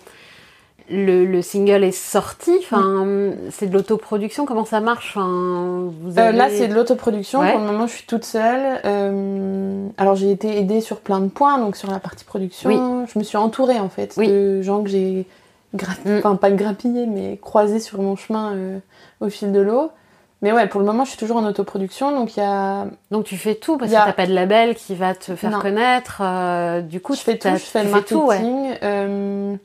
[0.92, 2.52] le, le single est sorti.
[2.60, 3.06] Enfin,
[3.50, 4.46] c'est de l'autoproduction.
[4.46, 7.40] Comment ça marche Enfin, vous Euh, là, c'est de l'autoproduction.
[7.40, 7.52] Ouais.
[7.52, 8.82] Pour le moment, je suis toute seule.
[8.86, 13.06] Euh, alors j'ai été aidée sur plein de points, donc sur la partie production.
[13.08, 15.26] Je me suis entourée en fait de gens que j'ai,
[15.74, 16.18] mm.
[16.20, 18.80] enfin pas grappillé, mais croisés sur mon chemin euh,
[19.22, 19.92] au fil de l'eau.
[20.42, 22.88] Mais ouais, pour le moment, je suis toujours en autoproduction, donc il y a.
[23.12, 26.22] Donc tu fais tout parce que t'as pas de label qui va te faire connaître.
[26.22, 27.50] Euh, du coup, je fais tout.
[27.50, 28.76] Je fais le marketing.
[28.82, 29.56] Euh,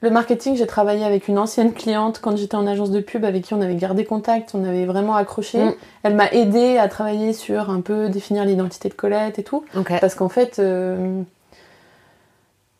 [0.00, 3.44] le marketing, j'ai travaillé avec une ancienne cliente quand j'étais en agence de pub avec
[3.44, 5.64] qui on avait gardé contact, on avait vraiment accroché.
[5.64, 5.74] Mm.
[6.02, 9.64] Elle m'a aidé à travailler sur un peu définir l'identité de Colette et tout,
[10.00, 10.58] parce qu'en fait.
[10.58, 11.22] Euh,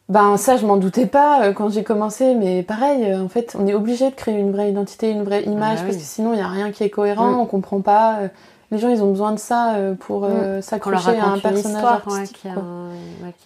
[0.09, 3.75] ben ça, je m'en doutais pas quand j'ai commencé, mais pareil, en fait, on est
[3.75, 6.43] obligé de créer une vraie identité, une vraie image, ah parce que sinon, il n'y
[6.43, 7.41] a rien qui est cohérent, mm.
[7.41, 8.19] on comprend pas.
[8.71, 10.61] Les gens, ils ont besoin de ça pour mm.
[10.61, 12.47] s'accrocher à un personnage artistique.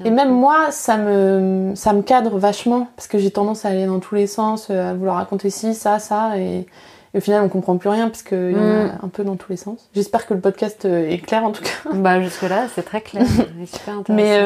[0.05, 3.87] et même moi, ça me, ça me cadre vachement, parce que j'ai tendance à aller
[3.87, 6.67] dans tous les sens, à vouloir raconter ci, ça, ça, et,
[7.15, 9.51] au final, on comprend plus rien, parce qu'il y en a un peu dans tous
[9.51, 9.89] les sens.
[9.95, 11.91] J'espère que le podcast est clair, en tout cas.
[11.95, 13.25] Bah, jusque-là, c'est très clair.
[13.67, 14.15] super intéressant.
[14.15, 14.43] Mais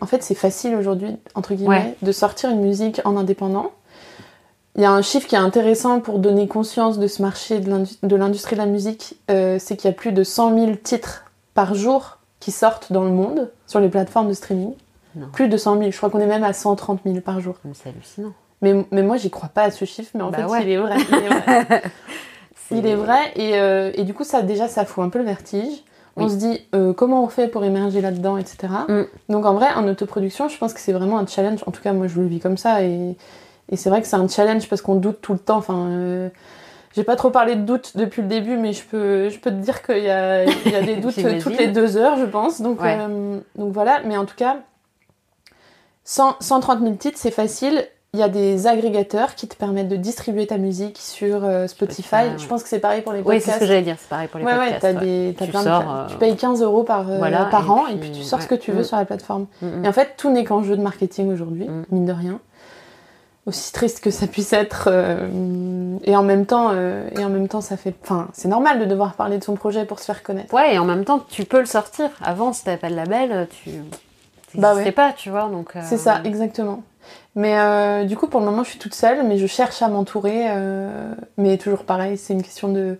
[0.00, 3.72] en fait, c'est facile aujourd'hui, entre guillemets, de sortir une musique en indépendant.
[4.78, 8.16] Il y a un chiffre qui est intéressant pour donner conscience de ce marché de
[8.16, 11.74] l'industrie de la musique, euh, c'est qu'il y a plus de 100 000 titres par
[11.74, 14.74] jour qui sortent dans le monde sur les plateformes de streaming.
[15.32, 17.56] Plus de 100 000, je crois qu'on est même à 130 000 par jour.
[17.74, 18.32] C'est hallucinant.
[18.62, 20.76] Mais, mais moi, j'y crois pas à ce chiffre, mais en bah fait, il est
[20.76, 20.96] vrai.
[22.70, 25.24] Il est vrai, et, euh, et, du coup, ça déjà, ça fout un peu le
[25.24, 25.84] vertige.
[26.16, 28.72] On se dit euh, comment on fait pour émerger là-dedans, etc.
[28.88, 29.02] Mm.
[29.28, 31.60] Donc en vrai, en autoproduction, je pense que c'est vraiment un challenge.
[31.66, 33.16] En tout cas, moi, je le vis comme ça, et,
[33.70, 35.58] et c'est vrai que c'est un challenge parce qu'on doute tout le temps.
[35.58, 36.28] Enfin, euh,
[36.96, 39.60] j'ai pas trop parlé de doute depuis le début, mais je peux, je peux te
[39.60, 42.60] dire qu'il y a, y a des doutes toutes les deux heures, je pense.
[42.60, 42.80] Donc,
[43.54, 44.00] donc voilà.
[44.04, 44.56] Mais en tout cas,
[46.04, 47.86] 130 000 titres, c'est facile.
[48.14, 52.38] Il y a des agrégateurs qui te permettent de distribuer ta musique sur euh, Spotify.
[52.38, 53.46] Je pense que c'est pareil pour les podcasts.
[53.46, 54.82] Oui, c'est ce que j'allais dire, c'est pareil pour les podcasts.
[54.82, 55.50] Ouais, des, tu,
[56.10, 57.04] tu payes 15 euros par,
[57.50, 58.84] par an et puis tu sors ce que tu veux mm.
[58.84, 59.46] sur la plateforme.
[59.60, 59.84] Mm, mm.
[59.84, 62.40] Et en fait, tout n'est qu'en jeu de marketing aujourd'hui, mine de rien
[63.48, 67.48] aussi triste que ça puisse être euh, et en même temps euh, et en même
[67.48, 70.22] temps ça fait enfin c'est normal de devoir parler de son projet pour se faire
[70.22, 72.94] connaître ouais et en même temps tu peux le sortir avant si t'avais pas de
[72.94, 73.70] label tu
[74.54, 74.92] bah ouais.
[74.92, 76.82] pas tu vois donc euh, c'est ça exactement
[77.34, 80.46] mais du coup pour le moment je suis toute seule mais je cherche à m'entourer
[81.36, 82.98] mais toujours pareil c'est une question de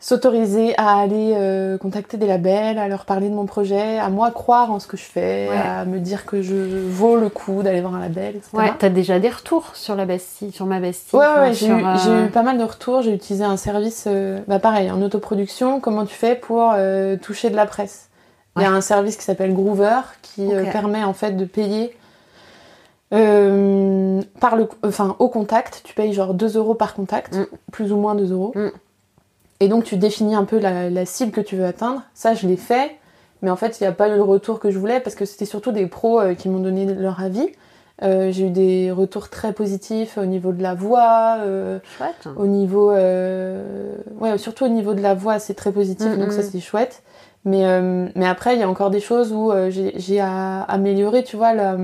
[0.00, 4.30] s'autoriser à aller euh, contacter des labels, à leur parler de mon projet, à moi
[4.30, 7.80] croire en ce que je fais, à me dire que je vaux le coup d'aller
[7.80, 8.50] voir un label, etc.
[8.52, 11.16] Ouais, t'as déjà des retours sur la sur ma bestie.
[11.16, 13.02] Ouais, ouais, j'ai eu, euh, pas mal de retours.
[13.02, 15.80] J'ai utilisé un service, euh, bah pareil, en autoproduction.
[15.80, 16.72] Comment tu fais pour
[17.22, 18.08] toucher de la presse?
[18.56, 21.96] Il y a un service qui s'appelle Groover qui permet en fait de payer.
[23.10, 27.46] Par le, enfin, au contact, tu payes genre 2 euros par contact, mm.
[27.72, 28.52] plus ou moins 2 euros.
[28.54, 28.68] Mm.
[29.60, 32.02] Et donc tu définis un peu la, cible que tu veux atteindre.
[32.14, 32.96] Ça, je l'ai fait,
[33.42, 35.24] mais en fait, il n'y a pas eu le retour que je voulais parce que
[35.24, 37.48] c'était surtout des pros euh, qui m'ont donné leur avis.
[38.02, 42.28] Euh, j'ai eu des retours très positifs au niveau de la voix, euh, chouette.
[42.36, 46.60] au niveau, ouais, surtout au niveau de la voix, c'est très positif, donc ça c'est
[46.60, 47.02] chouette.
[47.48, 47.64] Mais,
[48.14, 51.76] mais après, il y a encore des choses où j'ai amélioré, tu vois, la,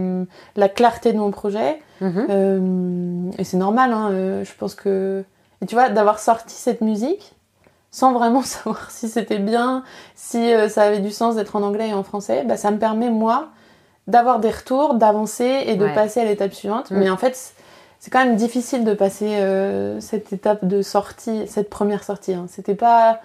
[0.57, 1.81] la, clarté de mon projet.
[2.03, 3.33] Mm-hmm.
[3.39, 4.11] et c'est normal, hein,
[4.43, 5.25] je pense que.
[5.63, 7.35] Et tu vois, d'avoir sorti cette musique,
[7.95, 9.85] sans vraiment savoir si c'était bien,
[10.17, 12.79] si euh, ça avait du sens d'être en anglais et en français, bah, ça me
[12.79, 13.49] permet, moi,
[14.09, 16.91] d'avoir des retours, d'avancer et de passer à l'étape suivante.
[16.91, 16.99] Mm.
[16.99, 17.55] Mais en fait,
[18.01, 22.35] c'est quand même difficile de passer euh, cette étape de sortie, cette première sortie.
[22.35, 22.47] Hein.
[22.49, 23.21] C'était pas.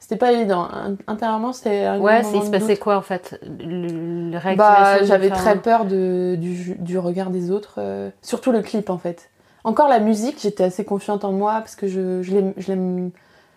[0.00, 0.66] C'était pas évident.
[1.06, 3.38] Intérieurement, c'était un Ouais, il se passait quoi en fait?
[3.42, 7.74] Le, le bah, J'avais très peur de, du, du, regard des autres.
[7.78, 9.30] Euh, surtout le clip en fait.
[9.62, 13.10] Encore la musique, j'étais assez confiante en moi parce que je, je l'aime.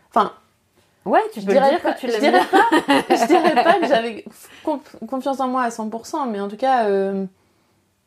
[0.10, 0.34] Enfin,
[1.06, 2.66] Ouais, tu peux dire que tu l'aimes je dirais pas,
[3.16, 4.26] je dirais pas que j'avais
[5.08, 7.26] confiance en moi à 100%, mais en tout cas, euh,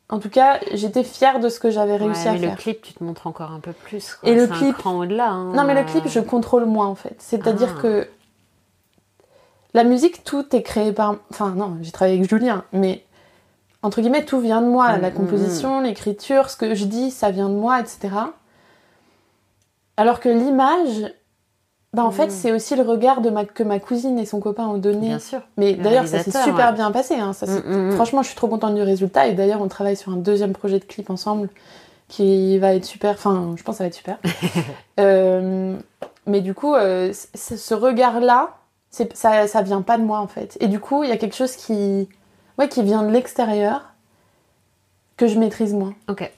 [0.08, 2.50] en tout cas, j'étais fière de ce que j'avais réussi à faire.
[2.52, 4.14] le clip, tu te montres encore un peu plus.
[4.14, 4.28] Quoi.
[4.30, 5.28] Et le clip, au-delà.
[5.28, 5.52] Hein.
[5.52, 7.16] Non, mais le clip, je contrôle moins en fait.
[7.18, 7.82] C'est-à-dire ah.
[7.82, 8.08] que
[9.76, 11.16] la musique, tout est créé par.
[11.30, 13.04] Enfin, non, j'ai travaillé avec Julien, mais
[13.82, 14.96] entre guillemets, tout vient de moi.
[14.96, 15.84] Mm, la mm, composition, mm.
[15.84, 18.08] l'écriture, ce que je dis, ça vient de moi, etc.
[19.98, 21.12] Alors que l'image,
[21.92, 24.66] bah en fait, c'est aussi le regard de ma, que ma cousine et son copain
[24.66, 25.08] ont donné.
[25.08, 25.42] Bien sûr.
[25.58, 27.16] Mais d'ailleurs, ça s'est super bien passé.
[27.16, 27.34] Hein.
[27.34, 27.46] Ça,
[27.92, 29.26] franchement, je suis trop contente du résultat.
[29.26, 31.50] Et d'ailleurs, on travaille sur un deuxième projet de clip ensemble
[32.08, 33.12] qui va être super.
[33.12, 34.18] Enfin, je pense que ça va être super.
[34.98, 35.76] Euh,
[36.24, 38.56] mais du coup, euh, ce regard-là,
[39.14, 40.56] ça, ça vient pas de moi en fait.
[40.60, 42.08] Et du coup, il y a quelque chose qui,
[42.58, 43.92] ouais, qui vient de l'extérieur
[45.16, 45.94] que je maîtrise moins.
[46.08, 46.30] Ok.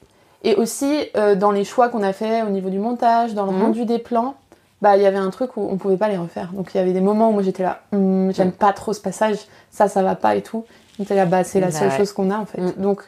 [0.45, 3.51] Et aussi euh, dans les choix qu'on a fait au niveau du montage, dans le
[3.51, 4.35] rendu des plans
[4.81, 6.53] bah il y avait un truc où on pouvait pas les refaire.
[6.53, 9.01] Donc il y avait des moments où moi j'étais là, Hum, j'aime pas trop ce
[9.01, 9.39] passage,
[9.73, 10.65] ça ça va pas et tout.
[10.99, 11.97] On était là, bah c'est la Bah seule ouais.
[11.97, 12.61] chose qu'on a en fait.
[12.61, 12.73] Mm.
[12.77, 13.03] Donc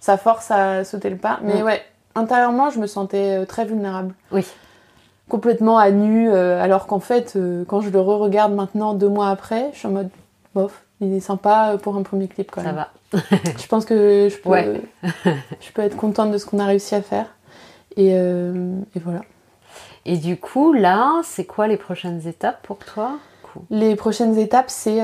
[0.00, 1.40] ça force à sauter le pas.
[1.42, 1.64] Mais Mm.
[1.66, 1.82] ouais,
[2.14, 4.14] intérieurement je me sentais euh, très vulnérable.
[4.32, 4.46] Oui.
[5.28, 9.28] Complètement à nu, euh, alors qu'en fait euh, quand je le re-regarde maintenant deux mois
[9.30, 10.10] après, je suis en mode
[10.54, 12.76] bof, il est sympa euh, pour un premier clip quand Ça même.
[12.76, 12.90] va.
[13.58, 14.82] Je pense que je peux, Ouais.
[15.60, 17.26] je peux être contente de ce qu'on a réussi à faire.
[17.96, 19.20] Et, euh, et voilà.
[20.04, 23.12] Et du coup, là, c'est quoi les prochaines étapes pour toi.
[23.70, 25.00] Les prochaines étapes, c'est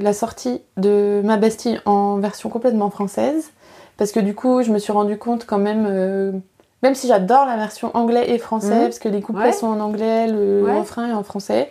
[0.00, 3.52] la sortie de Ma Bastille en version complètement française.
[3.96, 6.42] Parce que du coup, je me suis rendu compte quand même,
[6.84, 8.82] même si j'adore la version anglais et français, Mhm.
[8.82, 9.52] parce que les couplets Ouais.
[9.52, 10.78] sont en anglais, le Ouais.
[10.78, 11.70] refrain est en français,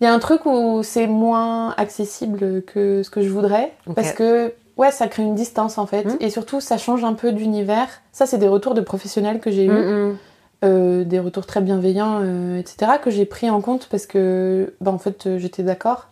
[0.00, 3.72] il y a un truc où c'est moins accessible que ce que je voudrais.
[3.96, 6.04] Parce que, ouais, ça crée une distance en fait.
[6.04, 6.16] Mhm.
[6.20, 7.88] Et surtout, ça change un peu d'univers.
[8.12, 9.70] Ça, c'est des retours de professionnels que j'ai eus.
[9.70, 10.16] Mm, mm.
[10.64, 14.90] Euh, des retours très bienveillants, euh, etc., que j'ai pris en compte parce que, bah,
[14.90, 16.08] en fait, euh, j'étais d'accord.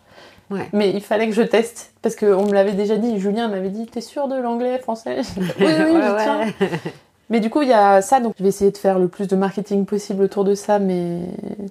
[0.51, 0.69] Ouais.
[0.73, 3.19] Mais il fallait que je teste parce qu'on me l'avait déjà dit.
[3.19, 6.23] Julien m'avait dit T'es sûr de l'anglais, français oui, oui, Ouais, je ouais.
[6.23, 6.69] tiens.
[7.31, 9.27] Mais du coup, il y a ça, donc je vais essayer de faire le plus
[9.27, 11.21] de marketing possible autour de ça, mais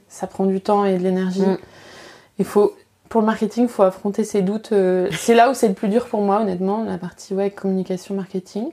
[0.10, 1.42] ça prend du temps et de l'énergie.
[1.42, 1.58] Mm.
[2.40, 2.76] Il faut,
[3.08, 4.74] pour le marketing, il faut affronter ses doutes.
[4.74, 8.16] euh, c'est là où c'est le plus dur pour moi, honnêtement, la partie ouais, communication,
[8.16, 8.68] marketing.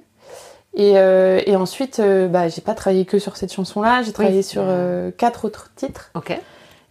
[0.74, 4.39] Et, euh, et ensuite, euh, bah, j'ai pas travaillé que sur cette chanson-là, j'ai travaillé
[4.39, 4.43] Oui.
[4.43, 6.11] sur euh, quatre autres titres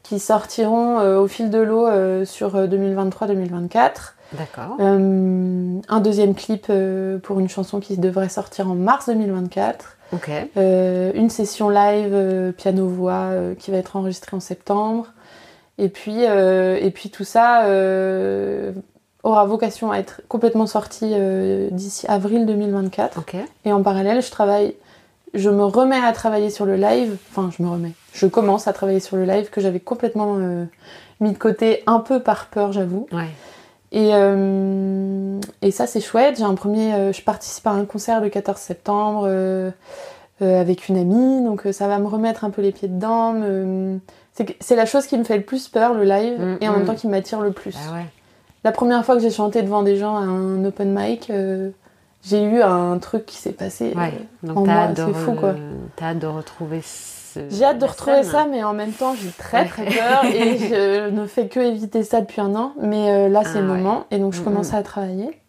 [0.03, 1.87] qui sortiront au fil de l'eau
[2.25, 4.13] sur euh, 2023-2024.
[4.37, 4.77] D'accord.
[4.79, 9.97] Euh, un deuxième clip euh, pour une chanson qui devrait sortir en mars 2024.
[10.13, 15.07] Ok, Euh, une session live piano-voix qui va être enregistrée en septembre.
[15.77, 17.65] Et puis, et puis tout ça
[19.23, 21.13] aura vocation à être complètement sorti
[21.71, 23.19] d'ici avril 2024.
[23.19, 23.35] ok.
[23.63, 24.75] Et en parallèle, je travaille,
[25.33, 27.17] je me remets à travailler sur le live.
[27.29, 27.93] Enfin, je me remets.
[28.13, 30.37] Je commence à travailler sur le live que j'avais complètement
[31.21, 33.07] mis de côté, un peu par peur, j'avoue.
[33.13, 33.29] Ouais.
[33.93, 36.37] Et, euh, et ça, c'est chouette.
[36.37, 39.71] J'ai un premier, euh, je participe à un concert le 14 septembre euh,
[40.41, 43.33] avec une amie, donc ça va me remettre un peu les pieds dedans.
[43.33, 43.99] me-
[44.59, 46.75] C'est la chose qui me fait le plus peur, le live, Mm, et en mm.
[46.77, 47.75] même temps qui m'attire le plus.
[47.75, 48.05] Bah ouais.
[48.63, 51.31] La première fois que j'ai chanté devant des gens à un open mic,
[52.23, 53.93] j'ai eu un truc qui s'est passé.
[53.95, 54.13] Ouais.
[54.43, 55.53] Donc en moi, c'est fou, quoi.
[55.95, 56.81] t'as hâte de retrouver.
[57.49, 58.31] J'ai hâte de retrouver scène.
[58.31, 62.03] ça, mais en même temps, j'ai très très peur et je ne fais que éviter
[62.03, 62.73] ça depuis un an.
[62.81, 63.77] Mais euh, là, c'est Ah le ouais.
[63.77, 64.75] moment et donc je Mm, commence mm.
[64.75, 65.39] à travailler.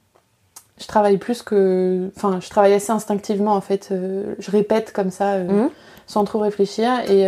[0.81, 2.11] Je travaille plus que.
[2.17, 3.89] Enfin, je travaille assez instinctivement en fait.
[3.93, 5.71] euh, je répète comme ça euh, Mhm.
[6.07, 7.27] sans trop réfléchir et.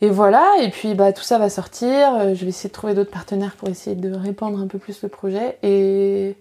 [0.00, 2.34] Et voilà, et puis bah, tout ça va sortir.
[2.34, 5.08] Je vais essayer de trouver d'autres partenaires pour essayer de répandre un peu plus le
[5.08, 5.58] projet.
[5.64, 6.36] Et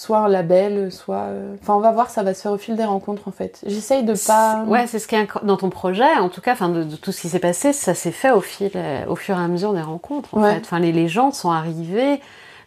[0.00, 1.16] soit un label, soit.
[1.28, 3.60] euh, Enfin, on va voir, ça va se faire au fil des rencontres en fait.
[3.66, 4.64] J'essaye de pas.
[4.66, 7.12] Ouais, c'est ce qui est dans ton projet, en tout cas, enfin de, de tout
[7.12, 9.74] ce qui s'est passé, ça s'est fait au fil, euh, au fur et à mesure
[9.74, 10.34] des rencontres.
[10.34, 10.54] En Ouais.
[10.54, 12.20] fait, enfin les, les gens sont arrivés.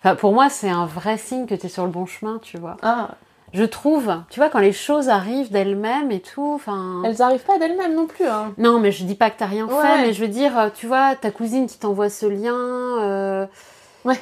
[0.04, 2.58] Enfin, pour moi, c'est un vrai signe que tu es sur le bon chemin, tu
[2.58, 2.78] vois.
[2.84, 3.10] Ah,
[3.54, 7.02] Je trouve, tu vois, quand les choses arrivent d'elles-mêmes et tout, enfin.
[7.06, 8.28] elles arrivent pas d'elles-mêmes non plus.
[8.28, 8.54] Hein.
[8.60, 9.82] Non, mais je dis pas que t'as rien Ouais.
[9.82, 12.54] fait, mais je veux dire, tu vois, ta cousine qui t'envoie ce lien.
[13.02, 13.46] euh,
[14.06, 14.20] Ouais.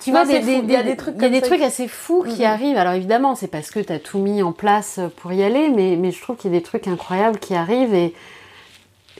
[0.00, 1.46] Tu vois, des, des, Il y a des- trucs il y a comme des ça
[1.46, 2.76] trucs qui- assez fous qui arrivent.
[2.76, 6.10] Alors évidemment, c'est parce que t'as tout mis en place pour y aller, mais, mais
[6.10, 8.14] je trouve qu'il y a des trucs incroyables qui arrivent et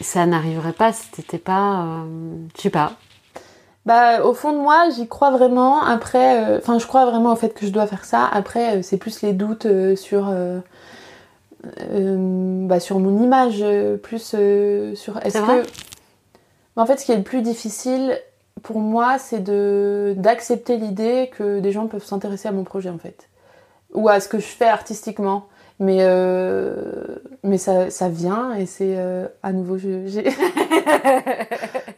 [0.01, 1.83] ça n'arriverait pas si t'étais pas.
[1.83, 2.05] euh,
[2.57, 2.93] je sais pas.
[3.87, 5.83] Bah, au fond de moi, j'y crois vraiment.
[5.83, 8.27] Après, euh, enfin, je crois vraiment au fait que je dois faire ça.
[8.31, 10.31] Après, euh, c'est plus les doutes euh, sur,
[11.93, 13.65] bah, sur mon image,
[14.03, 14.35] plus
[14.95, 15.19] sur.
[15.25, 15.63] Est-ce que.
[16.77, 18.19] Mais en fait, ce qui est le plus difficile
[18.63, 22.99] pour moi, c'est de d'accepter l'idée que des gens peuvent s'intéresser à mon projet, en
[22.99, 23.29] fait,
[23.95, 25.47] ou à ce que je fais artistiquement.
[25.83, 26.75] Mais, euh,
[27.43, 29.79] mais ça, ça vient et c'est euh, à nouveau.
[29.79, 30.05] j'ai-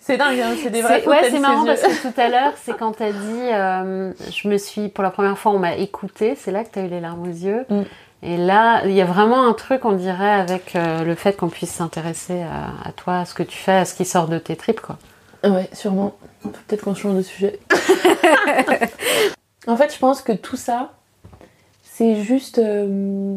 [0.01, 2.53] c'est dingue, hein, c'est des vrais Ouais, c'est ces marrant parce que tout à l'heure,
[2.63, 6.37] c'est quand t'as dit, euh, je me suis, pour la première fois, on m'a écouté,
[6.37, 7.65] c'est là que t'as eu les larmes aux yeux.
[7.69, 7.83] Mm.
[8.25, 11.73] Et là, il y a vraiment un truc, on dirait, avec le fait qu'on puisse
[11.73, 14.55] s'intéresser à, à toi, à ce que tu fais, à ce qui sort de tes
[14.55, 14.97] tripes, quoi.
[15.43, 16.15] Ouais, sûrement.
[16.43, 17.59] Peut-être qu'on change de sujet.
[19.67, 20.93] en fait, je pense que tout ça,
[21.83, 22.59] c'est juste.
[22.59, 23.37] euh,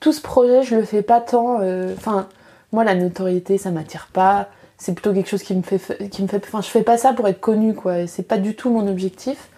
[0.00, 1.60] tout ce projet, je le fais pas tant.
[1.60, 2.28] euh, Enfin,
[2.72, 4.48] moi, la notoriété, ça m'attire pas.
[4.78, 5.78] C'est plutôt quelque chose qui me fait.
[5.78, 8.06] fa- Qui me fait enfin, je fais pas ça pour être connue, quoi.
[8.06, 9.48] C'est pas du tout mon objectif.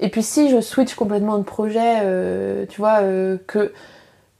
[0.00, 3.00] Et puis, si je switch complètement de projet, euh, tu vois,
[3.46, 3.72] que.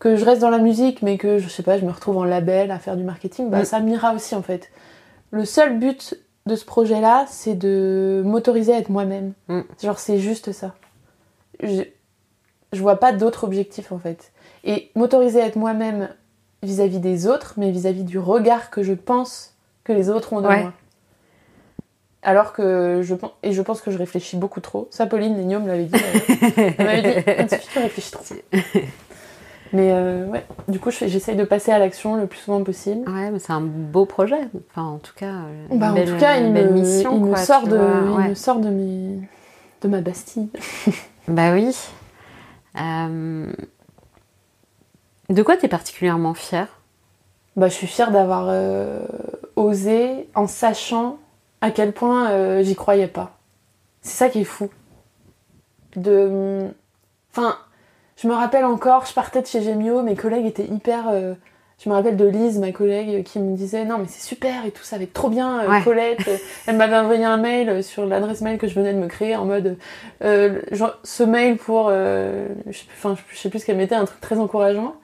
[0.01, 2.25] Que je reste dans la musique, mais que je sais pas, je me retrouve en
[2.25, 3.65] label à faire du marketing, bah Mm.
[3.65, 4.69] ça m'ira aussi en fait.
[5.31, 6.17] Le seul but
[6.47, 9.33] de ce projet-là, c'est de m'autoriser à être moi-même.
[9.49, 9.61] Mm.
[9.83, 10.75] Genre, c'est juste ça.
[11.63, 11.83] Je,
[12.73, 14.33] je vois pas d'autre objectif en fait.
[14.65, 16.09] Et m'autoriser à être moi-même
[16.63, 20.47] vis-à-vis des autres, mais vis-à-vis du regard que je pense que les autres ont de
[20.49, 20.63] Ouais.
[20.63, 20.73] moi.
[22.25, 24.87] Alors que je pense, et je pense que je réfléchis beaucoup trop.
[24.93, 26.01] Ça, Pauline Legnaud me l'avait dit.
[26.57, 28.25] Elle m'avait dit, Anne-Sophie, tu réfléchis trop.
[29.73, 33.09] Mais euh, ouais, du coup, j'essaye de passer à l'action le plus souvent possible.
[33.09, 34.41] Ouais, mais c'est un beau projet.
[34.71, 35.33] Enfin, en tout cas,
[35.71, 37.71] une Bah, en belle- tout cas, une il, belle me, mission, il me sort tu
[37.71, 37.77] de,
[38.25, 39.19] il me sort de mes,
[39.83, 40.49] de ma Bastille.
[41.29, 41.75] Bah oui.
[42.81, 43.53] Euh,
[45.31, 46.69] De quoi t'es particulièrement fière?
[47.57, 49.01] Bah, je suis fière d'avoir euh,
[49.57, 51.19] osé en sachant
[51.61, 53.39] à quel point j'y croyais pas.
[54.03, 54.69] C'est ça qui est fou.
[55.97, 56.69] De.
[57.31, 57.57] Enfin,
[58.17, 61.09] je me rappelle encore, je partais de chez Gemio, mes collègues étaient hyper.
[61.11, 61.35] euh,
[61.85, 64.71] Je me rappelle de Lise, ma collègue, qui me disait non mais c'est super et
[64.71, 65.83] tout, ça va être trop bien, euh, Ouais.
[65.83, 66.29] Colette.
[66.29, 66.37] Euh,
[66.67, 69.45] Elle m'avait envoyé un mail sur l'adresse mail que je venais de me créer en
[69.47, 69.77] mode
[70.23, 73.97] euh, genre, ce mail pour, euh, je sais enfin je sais plus ce qu'elle mettait,
[73.97, 74.95] un truc très encourageant.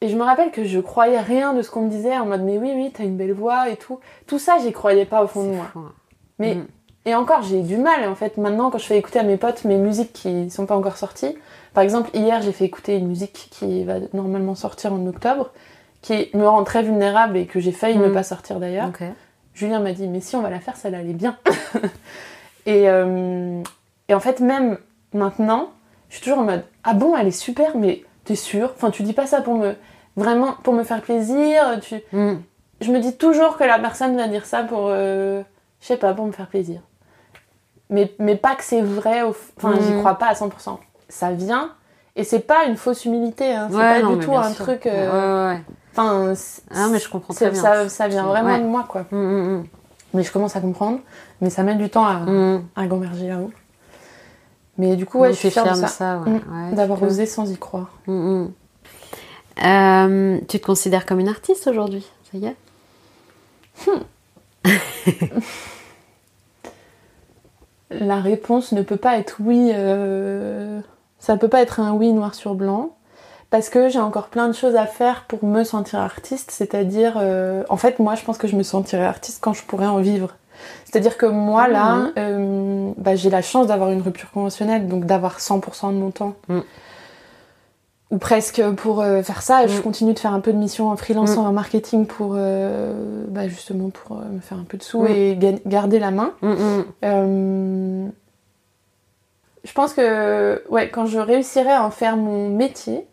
[0.00, 2.42] Et je me rappelle que je croyais rien de ce qu'on me disait en mode
[2.42, 3.98] mais oui oui t'as une belle voix et tout.
[4.26, 5.66] Tout ça j'y croyais pas au fond de moi.
[5.72, 5.92] fou, hein.
[6.38, 6.66] Mais Mm.
[7.04, 9.64] et encore, j'ai du mal en fait maintenant quand je fais écouter à mes potes
[9.64, 11.36] mes musiques qui sont pas encore sorties.
[11.74, 15.50] Par exemple, hier, j'ai fait écouter une musique qui va normalement sortir en octobre,
[16.02, 18.86] qui me rend très vulnérable et que j'ai failli ne pas sortir d'ailleurs.
[19.54, 21.36] Julien m'a dit, mais si on va la faire, ça allait bien.
[22.66, 23.62] et, euh,
[24.08, 24.78] et en fait, même
[25.12, 25.70] maintenant,
[26.08, 28.72] je suis toujours en mode, ah bon, elle est super, mais t'es sûre?
[28.76, 29.74] Enfin, tu dis pas ça pour me
[30.16, 31.78] vraiment pour me faire plaisir.
[31.80, 31.96] Tu...
[32.12, 32.34] Mm.
[32.80, 35.42] Je me dis toujours que la personne va dire ça pour, euh,
[35.80, 36.80] je sais pas, pour me faire plaisir.
[37.90, 39.98] Mais, mais pas que c'est vrai, enfin, j'y Mhm.
[40.00, 40.78] crois pas à 100%.
[41.08, 41.72] Ça vient,
[42.16, 43.68] et c'est pas une fausse humilité, hein.
[43.70, 44.64] c'est Ouais, pas non, du tout un sûr.
[44.64, 44.86] truc.
[44.86, 45.62] euh, Ouais, ouais.
[45.92, 46.34] Enfin,
[46.70, 47.60] Ah, mais je comprends très bien.
[47.62, 49.06] Ça, ça vient vraiment de moi, quoi.
[49.10, 49.64] Mm, mm,
[50.14, 51.00] Mais je commence à comprendre,
[51.40, 52.54] mais ça met du temps à, mm.
[52.56, 52.62] Mm.
[52.76, 53.50] à gamberger là-haut.
[54.76, 56.16] Mais du coup, ouais, je suis fière de ça, ça.
[56.18, 56.74] Mm.
[56.74, 57.90] D'avoir osé sans y croire.
[58.06, 58.12] Mm,
[58.44, 58.52] mm.
[59.64, 62.56] Euh, tu te considères comme une artiste aujourd'hui Ça y est?
[67.90, 69.70] La réponse ne peut pas être oui.
[69.74, 70.80] euh,
[71.18, 72.90] Ça peut pas être un oui noir sur blanc.
[73.50, 76.50] Parce que j'ai encore plein de choses à faire pour me sentir artiste.
[76.50, 79.86] C'est-à-dire, euh, en fait, moi, je pense que je me sentirai artiste quand je pourrai
[79.86, 80.34] en vivre.
[80.84, 82.12] C'est-à-dire que moi, là, Mhm.
[82.18, 86.34] euh, bah, j'ai la chance d'avoir une rupture conventionnelle, donc d'avoir 100% de mon temps.
[86.48, 86.62] Mhm.
[88.10, 89.66] Ou presque pour euh, faire ça.
[89.66, 89.82] Je Mhm.
[89.82, 94.16] continue de faire un peu de missions en freelance en marketing pour, bah, justement, pour
[94.16, 96.32] me faire un peu de sous et ga- garder la main.
[99.68, 103.06] Je pense que ouais, quand je réussirai à en faire mon métier,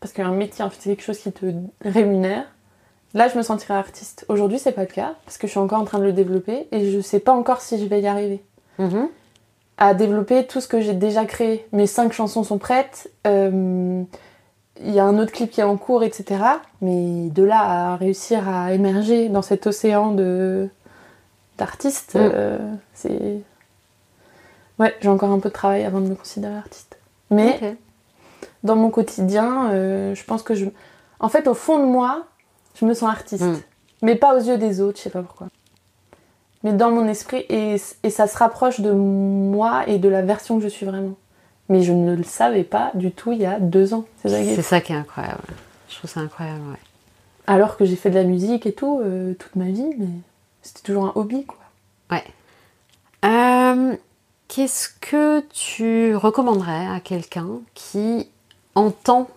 [0.00, 1.46] parce qu'un métier, en fait, c'est quelque chose qui te
[1.80, 2.44] rémunère,
[3.14, 4.26] là, je me sentirai artiste.
[4.28, 6.68] Aujourd'hui, c'est pas le cas, parce que je suis encore en train de le développer
[6.70, 8.42] et je sais pas encore si je vais y arriver.
[8.78, 9.08] Mhm.
[9.78, 11.66] À développer tout ce que j'ai déjà créé.
[11.72, 14.02] Mes cinq chansons sont prêtes, euh,
[14.84, 16.40] il y a un autre clip qui est en cours, etc.
[16.82, 20.68] Mais de là à réussir à émerger dans cet océan de
[21.58, 22.30] d'artistes, Mm.
[22.34, 22.58] euh,
[22.92, 23.40] c'est
[24.82, 26.98] ouais, j'ai encore un peu de travail avant de me considérer artiste.
[27.30, 27.76] Mais
[28.62, 30.66] dans mon quotidien, euh, je pense que je,
[31.20, 32.26] en fait, au fond de moi,
[32.74, 33.56] je me sens artiste, Mm.
[34.02, 35.48] mais pas aux yeux des autres, je sais pas pourquoi.
[36.62, 40.58] Mais dans mon esprit, et, et ça se rapproche de moi et de la version
[40.58, 41.16] que je suis vraiment.
[41.68, 44.04] Mais je ne le savais pas du tout il y a deux ans.
[44.22, 45.42] C'est ça qui est C'est ça qui est incroyable.
[45.88, 46.78] Je trouve ça incroyable, ouais.
[47.46, 50.06] Alors que j'ai fait de la musique et tout euh, toute ma vie, mais
[50.62, 51.58] c'était toujours un hobby, quoi.
[53.24, 53.94] Euh,
[54.54, 58.28] Qu'est-ce que tu recommanderais à quelqu'un qui
[58.74, 59.30] entend,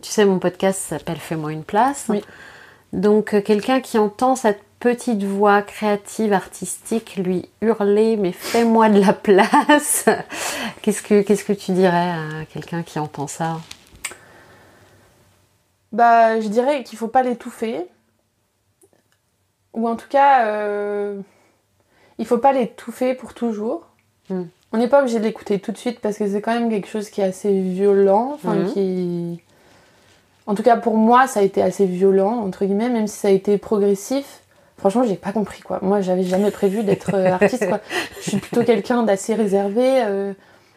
[0.00, 2.06] tu sais, mon podcast s'appelle Fais-moi une place.
[2.08, 2.24] Oui.
[2.94, 8.98] Donc, euh, quelqu'un qui entend cette petite voix créative, artistique, lui hurler, mais fais-moi de
[8.98, 10.06] la place.
[10.80, 13.60] Qu'est-ce que, qu'est-ce que tu dirais à quelqu'un qui entend ça?
[15.92, 17.84] Bah, je dirais qu'il faut pas l'étouffer.
[19.74, 21.20] Ou en tout cas, euh,
[22.16, 23.88] il faut pas l'étouffer pour toujours.
[24.30, 24.44] Mm.
[24.72, 26.88] On n'est pas obligé de l'écouter tout de suite parce que c'est quand même quelque
[26.88, 28.32] chose qui est assez violent.
[28.34, 28.72] Enfin, Mhm.
[28.72, 29.40] qui.
[30.46, 33.28] En tout cas, pour moi, ça a été assez violent, entre guillemets, même si ça
[33.28, 34.40] a été progressif.
[34.78, 35.78] Franchement, j'ai pas compris quoi.
[35.82, 37.80] Moi, j'avais jamais prévu d'être euh, artiste quoi.
[38.22, 40.02] Je suis plutôt quelqu'un d'assez réservé.
[40.04, 40.32] euh,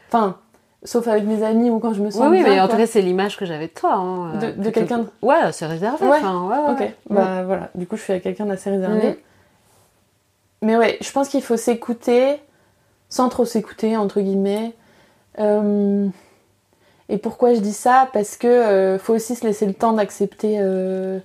[0.10, 0.38] Enfin,
[0.84, 2.86] sauf avec mes amis ou quand je me sens Oui, oui, mais en tout cas,
[2.86, 3.94] c'est l'image que j'avais de toi.
[3.94, 6.06] hein, De- euh, de quelqu'un que- Ouais, c'est réservé.
[6.06, 6.18] Ouais.
[6.18, 6.94] enfin, ouais, ouais, Ok, ouais.
[7.10, 9.10] bah voilà, du coup je suis quelqu'un d'assez réservé.
[9.10, 9.16] Mm.
[10.62, 12.36] Mais ouais, je pense qu'il faut s'écouter
[13.16, 14.74] sans trop s'écouter, entre guillemets.
[15.40, 16.08] Euh,
[17.08, 18.10] Et pourquoi je dis ça?
[18.14, 21.20] Parce que euh, faut aussi se laisser le temps d'accepter euh,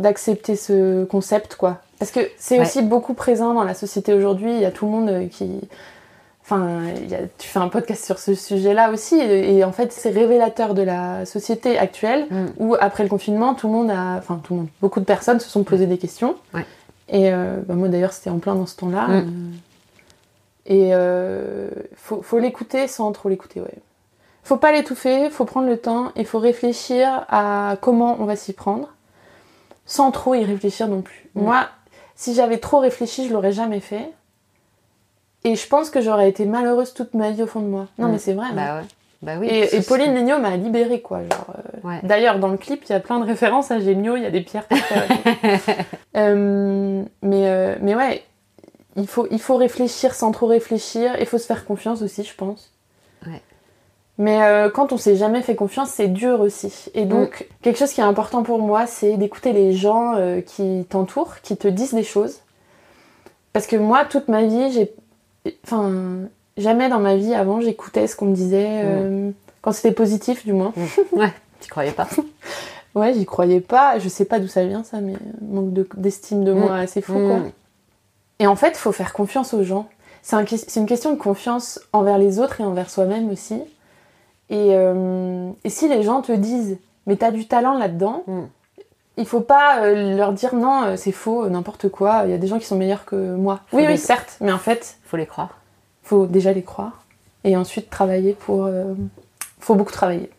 [0.00, 1.78] d'accepter ce concept, quoi.
[2.00, 2.62] Parce que c'est Ouais.
[2.66, 4.52] aussi beaucoup présent dans la société aujourd'hui.
[4.54, 5.60] Il y a tout le monde qui.
[6.42, 9.70] Enfin, il y a- tu fais un podcast sur ce sujet-là aussi, et, et en
[9.70, 12.46] fait, c'est révélateur de la société actuelle Mm.
[12.58, 15.38] où après le confinement, tout le monde a, enfin tout le monde, beaucoup de personnes
[15.38, 16.34] se sont posé des questions.
[16.54, 16.64] Ouais.
[17.08, 19.06] Et euh, bah, moi d'ailleurs c'était en plein dans ce temps-là.
[19.06, 19.52] Mm.
[20.70, 23.74] Et euh, faut, faut l'écouter sans trop l'écouter, ouais.
[24.44, 28.52] Faut pas l'étouffer, faut prendre le temps et faut réfléchir à comment on va s'y
[28.54, 28.88] prendre,
[29.84, 31.28] sans trop y réfléchir non plus.
[31.34, 31.42] Mm.
[31.42, 31.68] Moi,
[32.14, 34.08] si j'avais trop réfléchi, je l'aurais jamais fait.
[35.44, 37.86] Et je pense que j'aurais été malheureuse toute ma vie au fond de moi.
[37.98, 38.12] Non Mm.
[38.12, 38.46] mais c'est vrai.
[38.46, 38.54] hein.
[38.54, 38.86] Bah ouais.
[39.22, 39.48] Bah oui.
[39.50, 41.18] Et, Pauline Legnaud m'a libérée, quoi.
[41.20, 42.00] Genre, euh, Ouais.
[42.04, 44.30] D'ailleurs, dans le clip, il y a plein de références à Géniaux, il y a
[44.30, 44.66] des pierres.
[46.16, 48.22] Euh, mais, euh, mais ouais,
[48.96, 51.12] il faut, il faut réfléchir sans trop réfléchir.
[51.20, 52.70] Il faut se faire confiance aussi, je pense.
[53.26, 53.40] Ouais.
[54.18, 56.90] Mais euh, quand on s'est jamais fait confiance, c'est dur aussi.
[56.94, 60.84] Et donc, quelque chose qui est important pour moi, c'est d'écouter les gens euh, qui
[60.90, 62.40] t'entourent, qui te disent des choses.
[63.52, 64.92] Parce que moi, toute ma vie, j'ai.
[65.64, 65.90] Enfin,
[66.58, 68.82] jamais dans ma vie avant, j'écoutais ce qu'on me disait.
[68.84, 69.30] euh,
[69.62, 70.72] Quand c'était positif, du moins.
[71.12, 71.32] Ouais.
[71.60, 72.08] Tu croyais pas
[72.94, 73.98] Ouais, j'y croyais pas.
[74.00, 77.12] Je sais pas d'où ça vient, ça, mais manque de- d'estime de, moi assez fou,
[77.14, 77.38] quoi.
[78.40, 79.88] Et en fait, faut faire confiance aux gens.
[80.22, 80.44] C'est un
[80.76, 83.54] une question de confiance envers les autres et envers soi-même aussi.
[84.50, 86.76] Et, euh, et si les gens te disent,
[87.06, 88.40] mais t'as du talent là-dedans, Mm.
[89.16, 92.38] il faut pas euh, leur dire non, euh, c'est faux, n'importe quoi, il y a
[92.38, 93.60] des gens qui sont meilleurs que moi.
[93.68, 95.58] Faut oui, les- oui, certes, mais en fait, Faut les croire.
[96.02, 97.04] faut déjà les croire
[97.44, 98.64] et ensuite travailler pour.
[98.64, 98.94] euh,
[99.60, 100.30] faut beaucoup travailler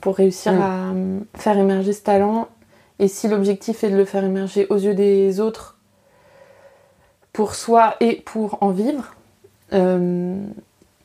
[0.00, 0.60] pour réussir Mm.
[1.36, 2.48] à faire émerger ce talent.
[2.98, 5.76] Et si l'objectif est de le faire émerger aux yeux des autres,
[7.32, 9.14] pour soi et pour en vivre,
[9.72, 10.36] euh,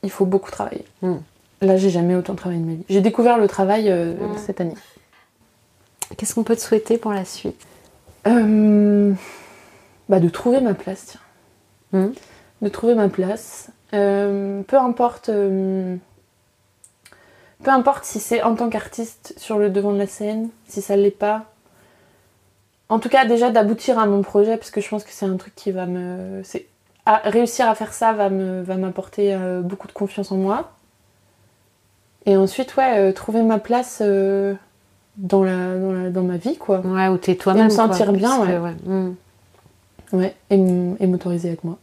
[0.02, 0.84] il faut beaucoup travailler.
[1.02, 1.14] Mm.
[1.62, 2.84] Là, j'ai jamais autant travaillé de ma vie.
[2.88, 4.38] J'ai découvert le travail euh, Mm.
[4.38, 4.74] cette année.
[6.16, 7.66] Qu'est-ce qu'on peut te souhaiter pour la suite?
[8.26, 9.12] Euh,
[10.08, 11.20] bah, de trouver ma place, tiens.
[12.00, 12.12] Mhm.
[12.62, 13.68] De trouver ma place.
[13.90, 15.26] Peu importe.
[15.26, 15.98] peu
[17.70, 21.10] importe si c'est en tant qu'artiste sur le devant de la scène, si ça l'est
[21.10, 21.46] pas.
[22.88, 25.36] En tout cas, déjà d'aboutir à mon projet, parce que je pense que c'est un
[25.36, 26.42] truc qui va me.
[26.44, 26.66] c'est-
[27.04, 30.72] à- réussir à faire ça va me va m'apporter euh, beaucoup de confiance en moi.
[32.26, 34.54] Et ensuite, ouais, euh, trouver ma place euh,
[35.16, 36.80] dans, la, dans, la- dans ma vie, quoi.
[36.80, 37.64] Ouais, ou t'es toi-même.
[37.66, 38.74] me sentir quoi, bien, que, ouais.
[38.84, 39.14] Mm.
[40.12, 41.78] Ouais, et, m- et m'autoriser avec moi.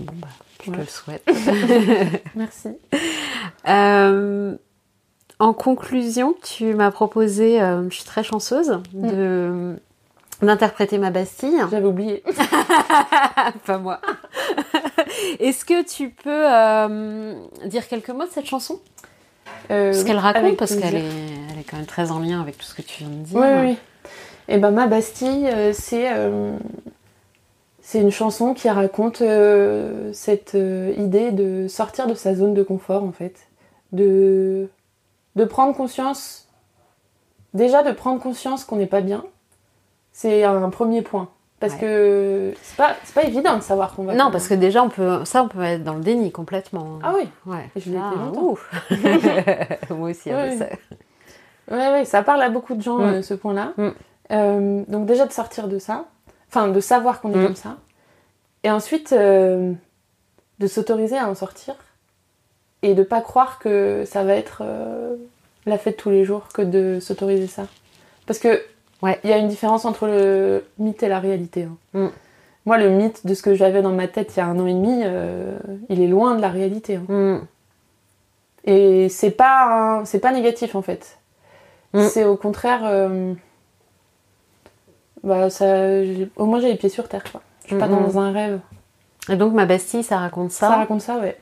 [0.00, 0.28] Bon bah,
[0.64, 0.76] je Ouais.
[0.76, 1.24] te le souhaite.
[2.36, 2.68] Merci.
[5.38, 9.76] En conclusion, tu m'as proposé, je suis très chanceuse, de
[10.46, 11.56] d'interpréter ma Bastille.
[11.70, 12.22] J'avais oublié.
[13.66, 14.00] Pas moi.
[15.40, 17.34] Est-ce que tu peux euh,
[17.66, 18.80] dire quelques mots de cette chanson?
[19.70, 21.04] Euh, Ce qu'elle raconte, parce qu'elle est,
[21.52, 23.38] elle est quand même très en lien avec tout ce que tu viens de dire.
[23.38, 23.76] Oui, oui.
[24.48, 26.56] Et ben ma Bastille, euh, c'est euh,
[27.80, 29.22] c'est une chanson qui raconte
[30.12, 33.36] cette idée de sortir de sa zone de confort en fait,
[33.92, 34.68] de
[35.36, 36.48] de prendre conscience,
[37.54, 39.24] déjà de prendre conscience qu'on n'est pas bien.
[40.12, 41.28] C'est un premier point
[41.60, 41.80] parce Ouais.
[41.80, 44.14] que c'est pas c'est pas évident de savoir qu'on va.
[44.14, 46.98] Non, parce que déjà, on peut, ça, on peut être dans le déni complètement.
[47.02, 47.28] ah oui.
[47.46, 47.70] Ouais.
[47.76, 48.14] Je l'ai Ah.
[49.94, 50.56] Moi aussi, Ouais, hein, ouais.
[50.58, 50.66] ça.
[51.70, 53.02] Ouais, ouais, ça parle à beaucoup de gens, Mm.
[53.04, 53.72] euh, ce point-là.
[53.76, 53.88] Mm.
[54.32, 56.06] Euh, donc déjà de sortir de ça,
[56.48, 57.44] enfin de savoir qu'on est Mm.
[57.46, 57.76] comme ça,
[58.64, 59.72] et ensuite euh,
[60.58, 61.74] de s'autoriser à en sortir,
[62.82, 64.62] et de pas croire que ça va être
[65.66, 67.62] la fête tous les jours que de s'autoriser ça.
[68.26, 68.60] Parce que
[69.02, 69.18] Ouais.
[69.24, 71.64] il y a une différence entre le mythe et la réalité.
[71.64, 71.76] hein.
[71.94, 72.08] Mm.
[72.64, 74.66] Moi, le mythe de ce que j'avais dans ma tête il y a un an
[74.66, 76.96] et demi, euh, il est loin de la réalité.
[76.96, 77.04] hein.
[77.08, 77.40] Mm.
[78.64, 81.18] Et c'est pas, c'est pas négatif en fait.
[81.94, 82.02] Mm.
[82.08, 82.82] C'est au contraire.
[82.84, 83.34] euh,
[85.24, 85.66] Bah, ça,
[86.36, 87.42] au moins j'ai les pieds sur terre quoi.
[87.64, 88.60] Je suis pas dans un rêve.
[89.28, 90.66] Et donc, ma Bastille, ça raconte ça.
[90.68, 91.36] Ça, raconte ça, ouais.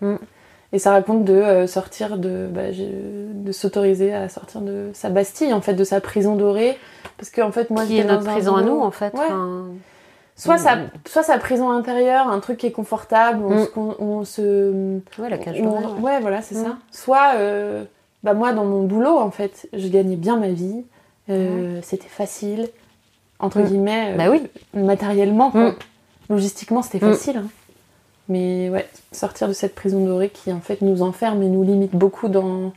[0.72, 2.46] Et ça raconte de euh, sortir de.
[2.50, 6.76] bah, de s'autoriser à sortir de sa Bastille, en fait, de sa prison dorée.
[7.20, 9.12] Parce que en fait, moi qui est notre prison à nous, en fait.
[9.14, 9.20] Ouais.
[9.26, 9.66] Enfin,
[10.36, 13.64] Soit, sa, soit sa prison intérieure, un truc qui est confortable, où on Mm.
[13.66, 16.02] se on se ouais, la cage d'horaire, ouais.
[16.14, 16.20] ouais.
[16.20, 16.64] voilà, c'est Mm.
[16.64, 16.76] ça.
[16.90, 17.84] Soit, euh,
[18.22, 20.82] bah moi, dans mon boulot, en fait, je gagnais bien ma vie.
[21.28, 22.68] euh, C'était facile,
[23.38, 23.64] entre Mm.
[23.66, 24.42] guillemets, euh, Bah oui.
[24.72, 25.50] matériellement.
[25.50, 25.72] quoi.
[25.72, 25.74] Mm.
[26.30, 27.36] Logistiquement, c'était facile.
[27.36, 27.46] hein.
[28.30, 31.94] Mais ouais, sortir de cette prison dorée qui, en fait, nous enferme et nous limite
[31.94, 32.72] beaucoup dans,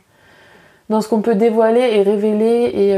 [0.90, 2.94] dans ce qu'on peut dévoiler et révéler et,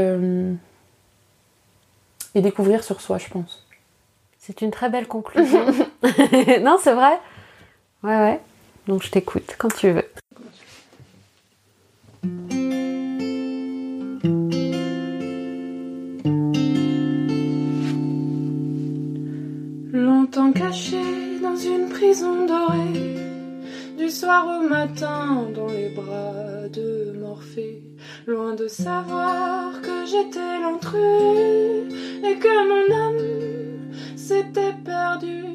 [2.35, 3.65] et découvrir sur soi, je pense.
[4.37, 5.65] C'est une très belle conclusion.
[6.61, 7.19] non, c'est vrai.
[8.03, 8.39] Ouais, ouais.
[8.87, 10.09] Donc, je t'écoute quand tu veux.
[19.91, 21.01] Longtemps caché
[21.41, 23.15] dans une prison dorée,
[23.97, 27.81] du soir au matin dans les bras de Morphée,
[28.27, 35.45] loin de savoir que j'étais l'intrus et que mon âme s'était perdu.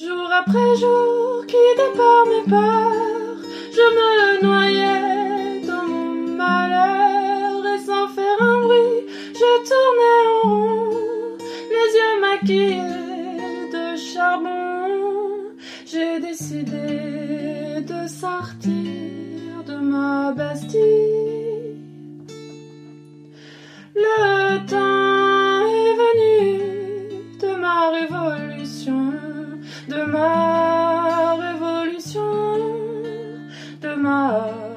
[0.00, 3.36] Jour après jour, quitté par mes peurs,
[3.70, 11.38] je me noyais dans mon malheur et sans faire un bruit, je tournais en rond,
[11.74, 15.52] les yeux maquillés de charbon.
[15.84, 21.23] J'ai décidé de sortir de ma Bastille.
[23.96, 29.12] Le temps est venu de ma révolution,
[29.88, 32.56] de ma révolution,
[33.80, 34.73] de ma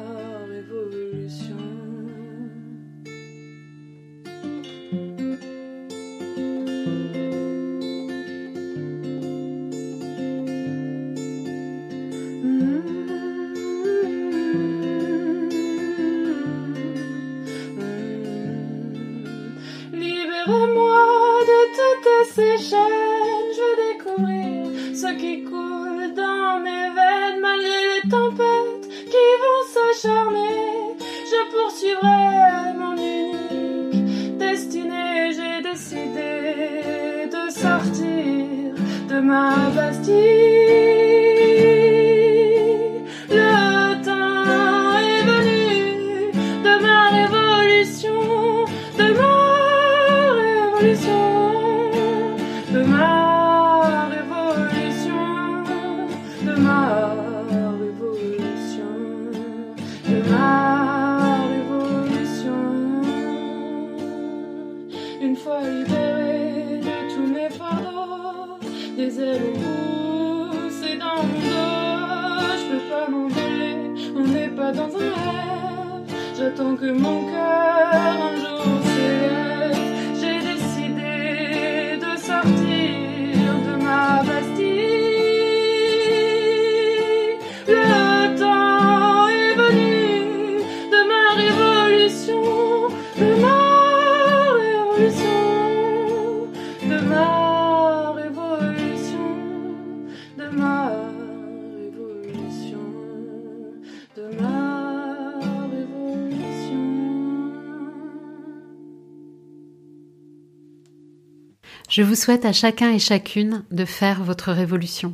[112.17, 115.13] souhaite à chacun et chacune de faire votre révolution.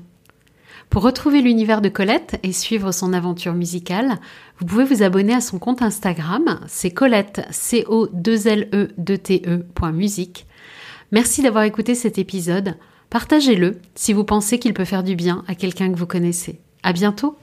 [0.89, 4.19] Pour retrouver l'univers de Colette et suivre son aventure musicale,
[4.59, 8.89] vous pouvez vous abonner à son compte Instagram, c'est Colette, c o 2 l e
[8.97, 10.45] 2 t e.musique.
[11.11, 12.75] Merci d'avoir écouté cet épisode.
[13.09, 16.59] Partagez-le si vous pensez qu'il peut faire du bien à quelqu'un que vous connaissez.
[16.83, 17.37] À bientôt!